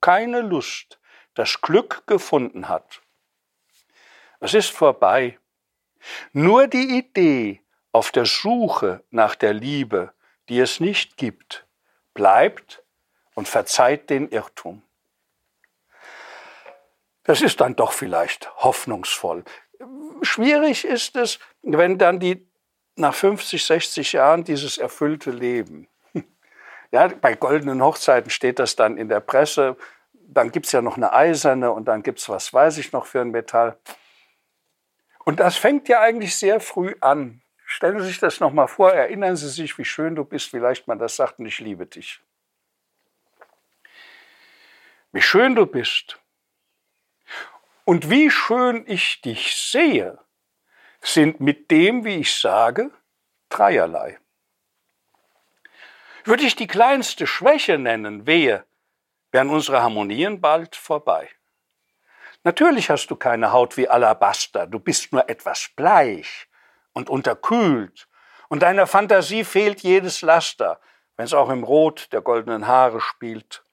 keine 0.00 0.42
Lust 0.42 1.00
das 1.34 1.60
Glück 1.60 2.06
gefunden 2.06 2.68
hat. 2.68 3.02
Es 4.38 4.54
ist 4.54 4.70
vorbei. 4.70 5.40
Nur 6.32 6.68
die 6.68 6.98
Idee 6.98 7.64
auf 7.90 8.12
der 8.12 8.26
Suche 8.26 9.02
nach 9.10 9.34
der 9.34 9.54
Liebe, 9.54 10.14
die 10.48 10.58
es 10.58 10.80
nicht 10.80 11.16
gibt, 11.16 11.66
bleibt 12.14 12.82
und 13.34 13.48
verzeiht 13.48 14.10
den 14.10 14.28
Irrtum. 14.28 14.82
Das 17.24 17.40
ist 17.40 17.60
dann 17.60 17.76
doch 17.76 17.92
vielleicht 17.92 18.52
hoffnungsvoll. 18.56 19.44
Schwierig 20.22 20.84
ist 20.84 21.16
es, 21.16 21.38
wenn 21.62 21.98
dann 21.98 22.18
die 22.18 22.46
nach 22.96 23.14
50, 23.14 23.64
60 23.64 24.12
Jahren 24.12 24.44
dieses 24.44 24.78
erfüllte 24.78 25.30
Leben. 25.30 25.88
Ja, 26.94 27.08
bei 27.08 27.34
goldenen 27.34 27.82
Hochzeiten 27.82 28.28
steht 28.28 28.58
das 28.58 28.76
dann 28.76 28.98
in 28.98 29.08
der 29.08 29.20
Presse. 29.20 29.78
Dann 30.12 30.52
gibt 30.52 30.66
es 30.66 30.72
ja 30.72 30.82
noch 30.82 30.98
eine 30.98 31.14
eiserne 31.14 31.72
und 31.72 31.86
dann 31.86 32.02
gibt 32.02 32.18
es, 32.18 32.28
was 32.28 32.52
weiß 32.52 32.76
ich 32.76 32.92
noch 32.92 33.06
für 33.06 33.22
ein 33.22 33.30
Metall. 33.30 33.78
Und 35.24 35.40
das 35.40 35.56
fängt 35.56 35.88
ja 35.88 36.00
eigentlich 36.00 36.36
sehr 36.36 36.60
früh 36.60 36.94
an. 37.00 37.40
Stellen 37.72 38.00
Sie 38.00 38.08
sich 38.08 38.18
das 38.18 38.38
nochmal 38.38 38.68
vor, 38.68 38.92
erinnern 38.92 39.34
Sie 39.34 39.48
sich, 39.48 39.78
wie 39.78 39.84
schön 39.86 40.14
du 40.14 40.26
bist, 40.26 40.50
vielleicht 40.50 40.86
man 40.86 40.98
das 40.98 41.16
sagt 41.16 41.38
und 41.38 41.46
ich 41.46 41.58
liebe 41.58 41.86
dich. 41.86 42.20
Wie 45.10 45.22
schön 45.22 45.54
du 45.54 45.64
bist. 45.64 46.20
Und 47.86 48.10
wie 48.10 48.30
schön 48.30 48.84
ich 48.86 49.22
dich 49.22 49.56
sehe, 49.56 50.18
sind 51.00 51.40
mit 51.40 51.70
dem, 51.70 52.04
wie 52.04 52.16
ich 52.16 52.38
sage, 52.38 52.90
dreierlei. 53.48 54.18
Würde 56.24 56.44
ich 56.44 56.54
die 56.54 56.66
kleinste 56.66 57.26
Schwäche 57.26 57.78
nennen, 57.78 58.26
wehe, 58.26 58.66
wären 59.30 59.48
unsere 59.48 59.80
Harmonien 59.80 60.42
bald 60.42 60.76
vorbei. 60.76 61.30
Natürlich 62.44 62.90
hast 62.90 63.06
du 63.06 63.16
keine 63.16 63.50
Haut 63.50 63.78
wie 63.78 63.88
Alabaster, 63.88 64.66
du 64.66 64.78
bist 64.78 65.10
nur 65.10 65.26
etwas 65.30 65.70
bleich 65.74 66.48
und 66.92 67.10
unterkühlt, 67.10 68.08
und 68.48 68.62
deiner 68.62 68.86
Fantasie 68.86 69.44
fehlt 69.44 69.80
jedes 69.80 70.20
Laster, 70.20 70.78
wenn 71.16 71.24
es 71.24 71.32
auch 71.32 71.48
im 71.48 71.64
Rot 71.64 72.12
der 72.12 72.20
goldenen 72.20 72.66
Haare 72.66 73.00
spielt. 73.00 73.64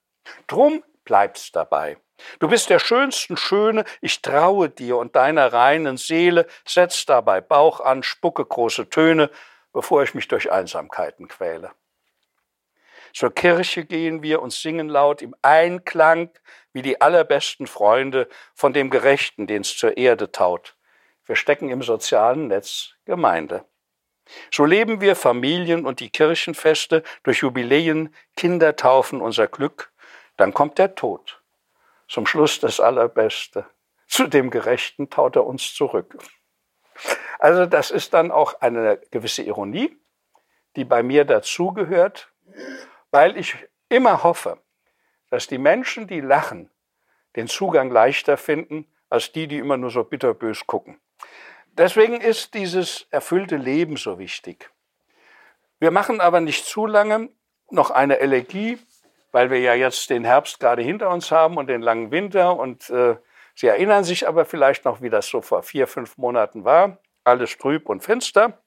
Drum 0.47 0.83
bleib's 1.03 1.51
dabei. 1.51 1.97
Du 2.39 2.47
bist 2.47 2.69
der 2.69 2.79
schönsten 2.79 3.37
Schöne, 3.37 3.83
ich 4.01 4.21
traue 4.21 4.69
dir 4.69 4.97
und 4.97 5.15
deiner 5.15 5.51
reinen 5.51 5.97
Seele, 5.97 6.47
setz 6.65 7.05
dabei 7.05 7.41
Bauch 7.41 7.79
an, 7.79 8.03
spucke 8.03 8.45
große 8.45 8.89
Töne, 8.89 9.29
bevor 9.73 10.03
ich 10.03 10.13
mich 10.13 10.27
durch 10.27 10.51
Einsamkeiten 10.51 11.27
quäle. 11.27 11.71
Zur 13.13 13.33
Kirche 13.33 13.85
gehen 13.85 14.21
wir 14.21 14.41
und 14.41 14.53
singen 14.53 14.87
laut 14.87 15.21
im 15.21 15.35
Einklang 15.41 16.29
wie 16.73 16.81
die 16.81 17.01
allerbesten 17.01 17.67
Freunde 17.67 18.29
von 18.53 18.73
dem 18.73 18.89
Gerechten, 18.89 19.47
den's 19.47 19.75
zur 19.75 19.97
Erde 19.97 20.31
taut. 20.31 20.75
Wir 21.29 21.35
stecken 21.35 21.69
im 21.69 21.83
sozialen 21.83 22.47
Netz 22.47 22.95
Gemeinde. 23.05 23.63
So 24.49 24.65
leben 24.65 24.99
wir 24.99 25.15
Familien 25.15 25.85
und 25.85 25.99
die 25.99 26.09
Kirchenfeste 26.09 27.03
durch 27.21 27.43
Jubiläen, 27.43 28.15
Kindertaufen 28.35 29.21
unser 29.21 29.45
Glück, 29.45 29.93
dann 30.37 30.55
kommt 30.55 30.79
der 30.79 30.95
Tod 30.95 31.43
zum 32.07 32.25
Schluss 32.25 32.59
das 32.59 32.79
Allerbeste. 32.79 33.67
Zu 34.07 34.25
dem 34.25 34.49
Gerechten 34.49 35.11
taut 35.11 35.35
er 35.35 35.45
uns 35.45 35.75
zurück. 35.75 36.17
Also 37.37 37.67
das 37.67 37.91
ist 37.91 38.15
dann 38.15 38.31
auch 38.31 38.59
eine 38.61 38.97
gewisse 39.11 39.43
Ironie, 39.43 39.95
die 40.75 40.83
bei 40.83 41.03
mir 41.03 41.25
dazugehört, 41.25 42.33
weil 43.11 43.37
ich 43.37 43.55
immer 43.87 44.23
hoffe, 44.23 44.63
dass 45.29 45.45
die 45.45 45.59
Menschen, 45.59 46.07
die 46.07 46.21
lachen, 46.21 46.71
den 47.35 47.45
Zugang 47.45 47.91
leichter 47.91 48.35
finden, 48.35 48.91
als 49.11 49.31
die, 49.31 49.47
die 49.47 49.59
immer 49.59 49.77
nur 49.77 49.91
so 49.91 50.03
bitterbös 50.03 50.65
gucken. 50.65 50.99
Deswegen 51.73 52.19
ist 52.19 52.53
dieses 52.53 53.07
erfüllte 53.11 53.57
Leben 53.57 53.97
so 53.97 54.19
wichtig. 54.19 54.69
Wir 55.79 55.91
machen 55.91 56.19
aber 56.19 56.41
nicht 56.41 56.65
zu 56.65 56.85
lange 56.85 57.29
noch 57.69 57.91
eine 57.91 58.19
Elegie 58.19 58.79
weil 59.31 59.49
wir 59.49 59.59
ja 59.59 59.73
jetzt 59.73 60.09
den 60.09 60.23
Herbst 60.23 60.59
gerade 60.59 60.81
hinter 60.81 61.09
uns 61.09 61.31
haben 61.31 61.57
und 61.57 61.67
den 61.67 61.81
langen 61.81 62.11
Winter. 62.11 62.57
Und 62.57 62.89
äh, 62.89 63.17
Sie 63.55 63.67
erinnern 63.67 64.03
sich 64.03 64.27
aber 64.27 64.45
vielleicht 64.45 64.85
noch, 64.85 65.01
wie 65.01 65.09
das 65.09 65.27
so 65.27 65.41
vor 65.41 65.63
vier, 65.63 65.87
fünf 65.87 66.17
Monaten 66.17 66.63
war. 66.63 66.97
Alles 67.23 67.57
trüb 67.57 67.89
und 67.89 68.03
finster. 68.03 68.61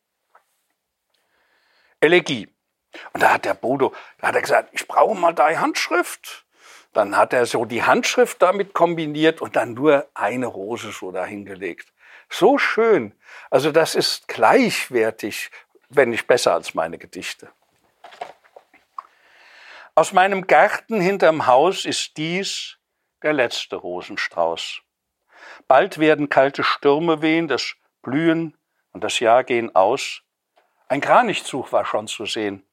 Elegie. 2.00 2.48
Und 3.12 3.22
da 3.22 3.34
hat 3.34 3.46
der 3.46 3.54
Bodo, 3.54 3.94
da 4.18 4.28
hat 4.28 4.34
er 4.34 4.42
gesagt, 4.42 4.68
ich 4.72 4.86
brauche 4.86 5.14
mal 5.14 5.32
deine 5.32 5.60
Handschrift. 5.60 6.44
Dann 6.92 7.16
hat 7.16 7.32
er 7.32 7.46
so 7.46 7.64
die 7.64 7.84
Handschrift 7.84 8.42
damit 8.42 8.74
kombiniert 8.74 9.40
und 9.40 9.56
dann 9.56 9.72
nur 9.72 10.06
eine 10.12 10.46
Rose 10.46 10.92
so 10.92 11.10
dahingelegt. 11.10 11.91
So 12.32 12.56
schön. 12.56 13.14
Also 13.50 13.72
das 13.72 13.94
ist 13.94 14.26
gleichwertig, 14.26 15.50
wenn 15.90 16.08
nicht 16.08 16.26
besser 16.26 16.54
als 16.54 16.72
meine 16.72 16.96
Gedichte. 16.96 17.52
Aus 19.94 20.14
meinem 20.14 20.46
Garten 20.46 20.98
hinterm 20.98 21.46
Haus 21.46 21.84
ist 21.84 22.16
dies 22.16 22.78
der 23.22 23.34
letzte 23.34 23.76
Rosenstrauß. 23.76 24.80
Bald 25.68 25.98
werden 25.98 26.30
kalte 26.30 26.64
Stürme 26.64 27.20
wehen, 27.20 27.48
das 27.48 27.74
Blühen 28.00 28.56
und 28.92 29.04
das 29.04 29.20
Jahr 29.20 29.44
gehen 29.44 29.74
aus. 29.76 30.22
Ein 30.88 31.02
Kranichzug 31.02 31.70
war 31.70 31.84
schon 31.84 32.08
zu 32.08 32.24
sehen. 32.24 32.66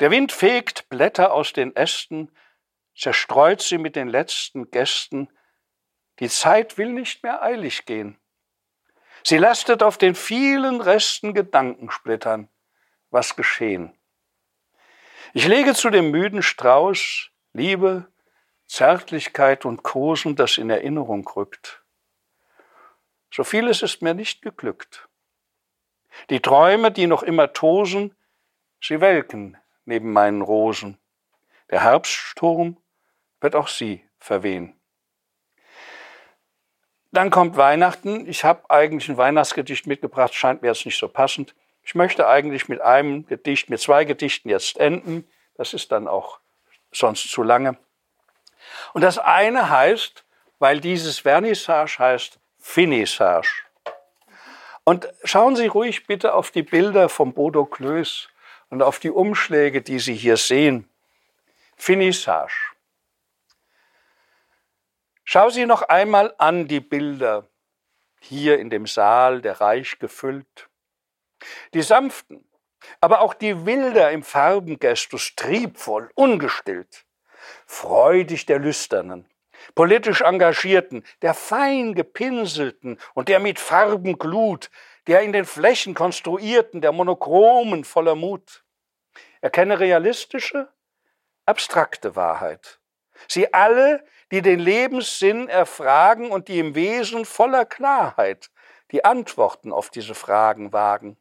Der 0.00 0.10
Wind 0.10 0.32
fegt 0.32 0.88
Blätter 0.88 1.32
aus 1.32 1.52
den 1.52 1.76
Ästen, 1.76 2.32
zerstreut 2.96 3.60
sie 3.60 3.78
mit 3.78 3.94
den 3.94 4.08
letzten 4.08 4.72
Gästen. 4.72 5.28
Die 6.20 6.28
Zeit 6.28 6.78
will 6.78 6.90
nicht 6.90 7.22
mehr 7.22 7.42
eilig 7.42 7.86
gehen. 7.86 8.18
Sie 9.24 9.38
lastet 9.38 9.82
auf 9.82 9.98
den 9.98 10.14
vielen 10.14 10.80
Resten 10.80 11.34
Gedankensplittern. 11.34 12.48
Was 13.10 13.36
geschehen? 13.36 13.92
Ich 15.34 15.46
lege 15.46 15.74
zu 15.74 15.90
dem 15.90 16.10
müden 16.10 16.42
Strauß 16.42 17.30
Liebe, 17.52 18.10
Zärtlichkeit 18.66 19.64
und 19.64 19.82
Kosen, 19.82 20.36
das 20.36 20.58
in 20.58 20.70
Erinnerung 20.70 21.26
rückt. 21.28 21.82
So 23.32 23.44
vieles 23.44 23.82
ist 23.82 24.02
mir 24.02 24.14
nicht 24.14 24.42
geglückt. 24.42 25.08
Die 26.30 26.40
Träume, 26.40 26.90
die 26.90 27.06
noch 27.06 27.22
immer 27.22 27.52
tosen, 27.52 28.14
sie 28.80 29.00
welken 29.00 29.56
neben 29.84 30.12
meinen 30.12 30.42
Rosen. 30.42 30.98
Der 31.70 31.82
Herbststurm 31.82 32.78
wird 33.40 33.54
auch 33.54 33.68
sie 33.68 34.06
verwehen. 34.18 34.77
Dann 37.10 37.30
kommt 37.30 37.56
Weihnachten. 37.56 38.28
Ich 38.28 38.44
habe 38.44 38.70
eigentlich 38.70 39.08
ein 39.08 39.16
Weihnachtsgedicht 39.16 39.86
mitgebracht, 39.86 40.34
scheint 40.34 40.62
mir 40.62 40.68
jetzt 40.68 40.84
nicht 40.84 40.98
so 40.98 41.08
passend. 41.08 41.54
Ich 41.82 41.94
möchte 41.94 42.28
eigentlich 42.28 42.68
mit 42.68 42.80
einem 42.82 43.26
Gedicht, 43.26 43.70
mit 43.70 43.80
zwei 43.80 44.04
Gedichten 44.04 44.50
jetzt 44.50 44.78
enden. 44.78 45.26
Das 45.54 45.72
ist 45.72 45.90
dann 45.90 46.06
auch 46.06 46.38
sonst 46.92 47.30
zu 47.30 47.42
lange. 47.42 47.78
Und 48.92 49.02
das 49.02 49.18
eine 49.18 49.70
heißt, 49.70 50.24
weil 50.58 50.80
dieses 50.80 51.20
Vernissage 51.20 51.98
heißt 51.98 52.38
Finissage. 52.58 53.62
Und 54.84 55.08
schauen 55.24 55.56
Sie 55.56 55.66
ruhig 55.66 56.06
bitte 56.06 56.34
auf 56.34 56.50
die 56.50 56.62
Bilder 56.62 57.08
vom 57.08 57.32
Bodo 57.32 57.64
Klöß 57.64 58.28
und 58.70 58.82
auf 58.82 58.98
die 58.98 59.10
Umschläge, 59.10 59.82
die 59.82 59.98
Sie 59.98 60.14
hier 60.14 60.36
sehen. 60.36 60.88
Finissage. 61.76 62.67
Schau 65.30 65.50
Sie 65.50 65.66
noch 65.66 65.82
einmal 65.82 66.34
an 66.38 66.68
die 66.68 66.80
Bilder 66.80 67.50
hier 68.18 68.58
in 68.58 68.70
dem 68.70 68.86
Saal, 68.86 69.42
der 69.42 69.60
reich 69.60 69.98
gefüllt. 69.98 70.70
Die 71.74 71.82
sanften, 71.82 72.48
aber 73.02 73.20
auch 73.20 73.34
die 73.34 73.66
Wilder 73.66 74.10
im 74.10 74.22
Farbengestus, 74.22 75.34
triebvoll, 75.36 76.10
ungestillt, 76.14 77.04
freudig 77.66 78.46
der 78.46 78.58
Lüsternen, 78.58 79.28
politisch 79.74 80.22
Engagierten, 80.22 81.04
der 81.20 81.34
fein 81.34 81.94
gepinselten 81.94 82.98
und 83.12 83.28
der 83.28 83.38
mit 83.38 83.60
Farben 83.60 84.18
glut, 84.18 84.70
der 85.08 85.20
in 85.20 85.34
den 85.34 85.44
Flächen 85.44 85.92
konstruierten, 85.92 86.80
der 86.80 86.92
Monochromen 86.92 87.84
voller 87.84 88.14
Mut. 88.14 88.64
Erkenne 89.42 89.78
realistische, 89.78 90.72
abstrakte 91.44 92.16
Wahrheit. 92.16 92.80
Sie 93.26 93.52
alle, 93.52 94.02
die 94.30 94.42
den 94.42 94.58
Lebenssinn 94.58 95.48
erfragen 95.48 96.30
und 96.30 96.48
die 96.48 96.58
im 96.58 96.74
Wesen 96.74 97.24
voller 97.24 97.64
Klarheit 97.64 98.50
die 98.90 99.04
Antworten 99.04 99.72
auf 99.72 99.90
diese 99.90 100.14
Fragen 100.14 100.72
wagen. 100.72 101.16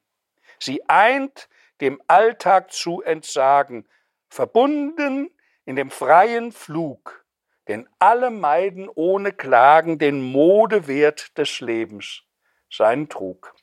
Sie 0.60 0.88
eint, 0.89 1.50
dem 1.82 2.02
Alltag 2.08 2.72
zu 2.72 3.02
entsagen, 3.02 3.88
verbunden 4.30 5.30
in 5.65 5.76
dem 5.76 5.91
freien 5.91 6.52
Flug, 6.52 7.26
den 7.67 7.88
alle 8.00 8.32
meiden 8.32 8.89
ohne 8.89 9.32
Klagen 9.32 10.00
den 10.00 10.22
Modewert 10.22 11.38
des 11.38 11.60
Lebens, 11.60 12.24
seinen 12.72 13.10
Trug. 13.10 13.54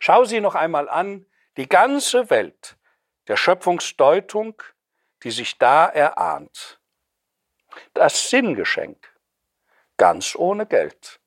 Schau 0.00 0.24
sie 0.24 0.40
noch 0.40 0.54
einmal 0.54 0.88
an, 0.88 1.26
die 1.56 1.68
ganze 1.68 2.30
Welt 2.30 2.76
der 3.28 3.36
Schöpfungsdeutung, 3.36 4.60
die 5.22 5.30
sich 5.30 5.58
da 5.58 5.86
erahnt. 5.86 6.79
Das 7.94 8.30
Sinngeschenk, 8.30 8.98
ganz 9.96 10.34
ohne 10.36 10.66
Geld. 10.66 11.20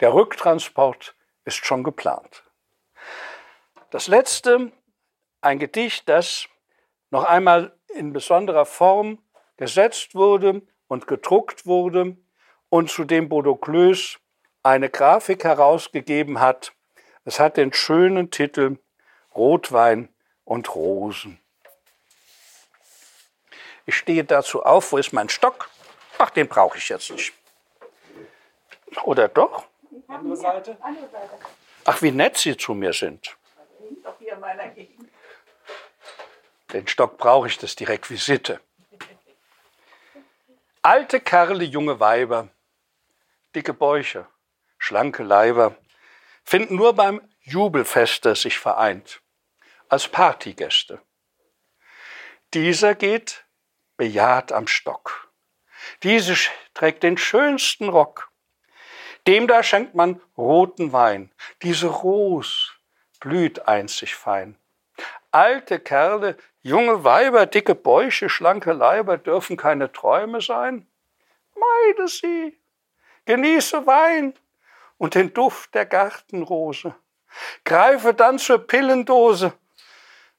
Der 0.00 0.12
Rücktransport 0.12 1.14
ist 1.44 1.64
schon 1.64 1.84
geplant. 1.84 2.44
Das 3.90 4.06
letzte, 4.06 4.72
ein 5.40 5.58
Gedicht, 5.58 6.08
das 6.08 6.48
noch 7.10 7.24
einmal 7.24 7.76
in 7.88 8.12
besonderer 8.12 8.66
Form 8.66 9.18
gesetzt 9.56 10.14
wurde 10.14 10.62
und 10.86 11.06
gedruckt 11.06 11.66
wurde 11.66 12.16
und 12.68 12.90
zu 12.90 13.04
dem 13.04 13.28
Bodo 13.28 13.56
Klöß 13.56 14.18
eine 14.62 14.90
Grafik 14.90 15.44
herausgegeben 15.44 16.40
hat. 16.40 16.72
Es 17.24 17.40
hat 17.40 17.56
den 17.56 17.72
schönen 17.72 18.30
Titel 18.30 18.78
Rotwein 19.34 20.08
und 20.44 20.74
Rosen. 20.74 21.40
Ich 23.86 23.96
stehe 23.96 24.24
dazu 24.24 24.62
auf, 24.62 24.92
wo 24.92 24.98
ist 24.98 25.12
mein 25.12 25.28
Stock? 25.28 25.68
Ach, 26.22 26.28
den 26.28 26.48
brauche 26.48 26.76
ich 26.76 26.86
jetzt 26.90 27.10
nicht. 27.10 27.32
Oder 29.04 29.28
doch? 29.28 29.64
Andere 30.06 30.36
Seite. 30.36 30.76
Ach, 31.86 32.02
wie 32.02 32.10
nett 32.10 32.36
Sie 32.36 32.58
zu 32.58 32.74
mir 32.74 32.92
sind. 32.92 33.38
Den 36.74 36.86
Stock 36.86 37.16
brauche 37.16 37.46
ich, 37.46 37.56
das 37.56 37.70
ist 37.70 37.80
die 37.80 37.84
Requisite. 37.84 38.60
Alte 40.82 41.20
Kerle, 41.20 41.64
junge 41.64 42.00
Weiber, 42.00 42.48
dicke 43.54 43.72
Bäuche, 43.72 44.26
schlanke 44.76 45.22
Leiber, 45.22 45.74
finden 46.44 46.76
nur 46.76 46.92
beim 46.92 47.26
Jubelfeste 47.40 48.36
sich 48.36 48.58
vereint, 48.58 49.22
als 49.88 50.06
Partygäste. 50.06 51.00
Dieser 52.52 52.94
geht 52.94 53.46
bejaht 53.96 54.52
am 54.52 54.66
Stock. 54.66 55.29
Diese 56.02 56.34
trägt 56.74 57.02
den 57.02 57.18
schönsten 57.18 57.88
Rock. 57.88 58.30
Dem 59.26 59.46
da 59.46 59.62
schenkt 59.62 59.94
man 59.94 60.20
roten 60.36 60.92
Wein. 60.92 61.30
Diese 61.62 61.88
Ros 61.88 62.72
blüht 63.20 63.68
einzig 63.68 64.14
fein. 64.14 64.56
Alte 65.30 65.78
Kerle, 65.78 66.36
junge 66.62 67.04
Weiber, 67.04 67.46
dicke 67.46 67.74
Bäuche, 67.74 68.28
schlanke 68.28 68.72
Leiber 68.72 69.18
dürfen 69.18 69.56
keine 69.56 69.92
Träume 69.92 70.40
sein. 70.40 70.86
Meide 71.54 72.08
sie, 72.08 72.58
genieße 73.26 73.86
Wein 73.86 74.34
und 74.98 75.14
den 75.14 75.32
Duft 75.32 75.74
der 75.74 75.86
Gartenrose. 75.86 76.94
Greife 77.64 78.14
dann 78.14 78.38
zur 78.38 78.66
Pillendose, 78.66 79.52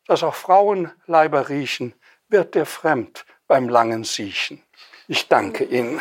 dass 0.08 0.24
auch 0.24 0.36
Frauenleiber 0.36 1.48
riechen, 1.50 1.94
wird 2.28 2.56
dir 2.56 2.66
fremd 2.66 3.26
beim 3.48 3.70
langen 3.70 4.04
Siechen. 4.04 4.62
Ich 5.12 5.28
danke 5.28 5.66
Ihnen. 5.66 6.00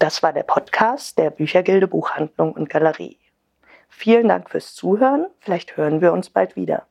Das 0.00 0.20
war 0.24 0.32
der 0.32 0.42
Podcast 0.42 1.16
der 1.16 1.30
Büchergilde 1.30 1.86
Buchhandlung 1.86 2.54
und 2.54 2.70
Galerie. 2.70 3.20
Vielen 3.88 4.26
Dank 4.26 4.50
fürs 4.50 4.74
Zuhören. 4.74 5.28
Vielleicht 5.38 5.76
hören 5.76 6.00
wir 6.00 6.12
uns 6.12 6.28
bald 6.28 6.56
wieder. 6.56 6.88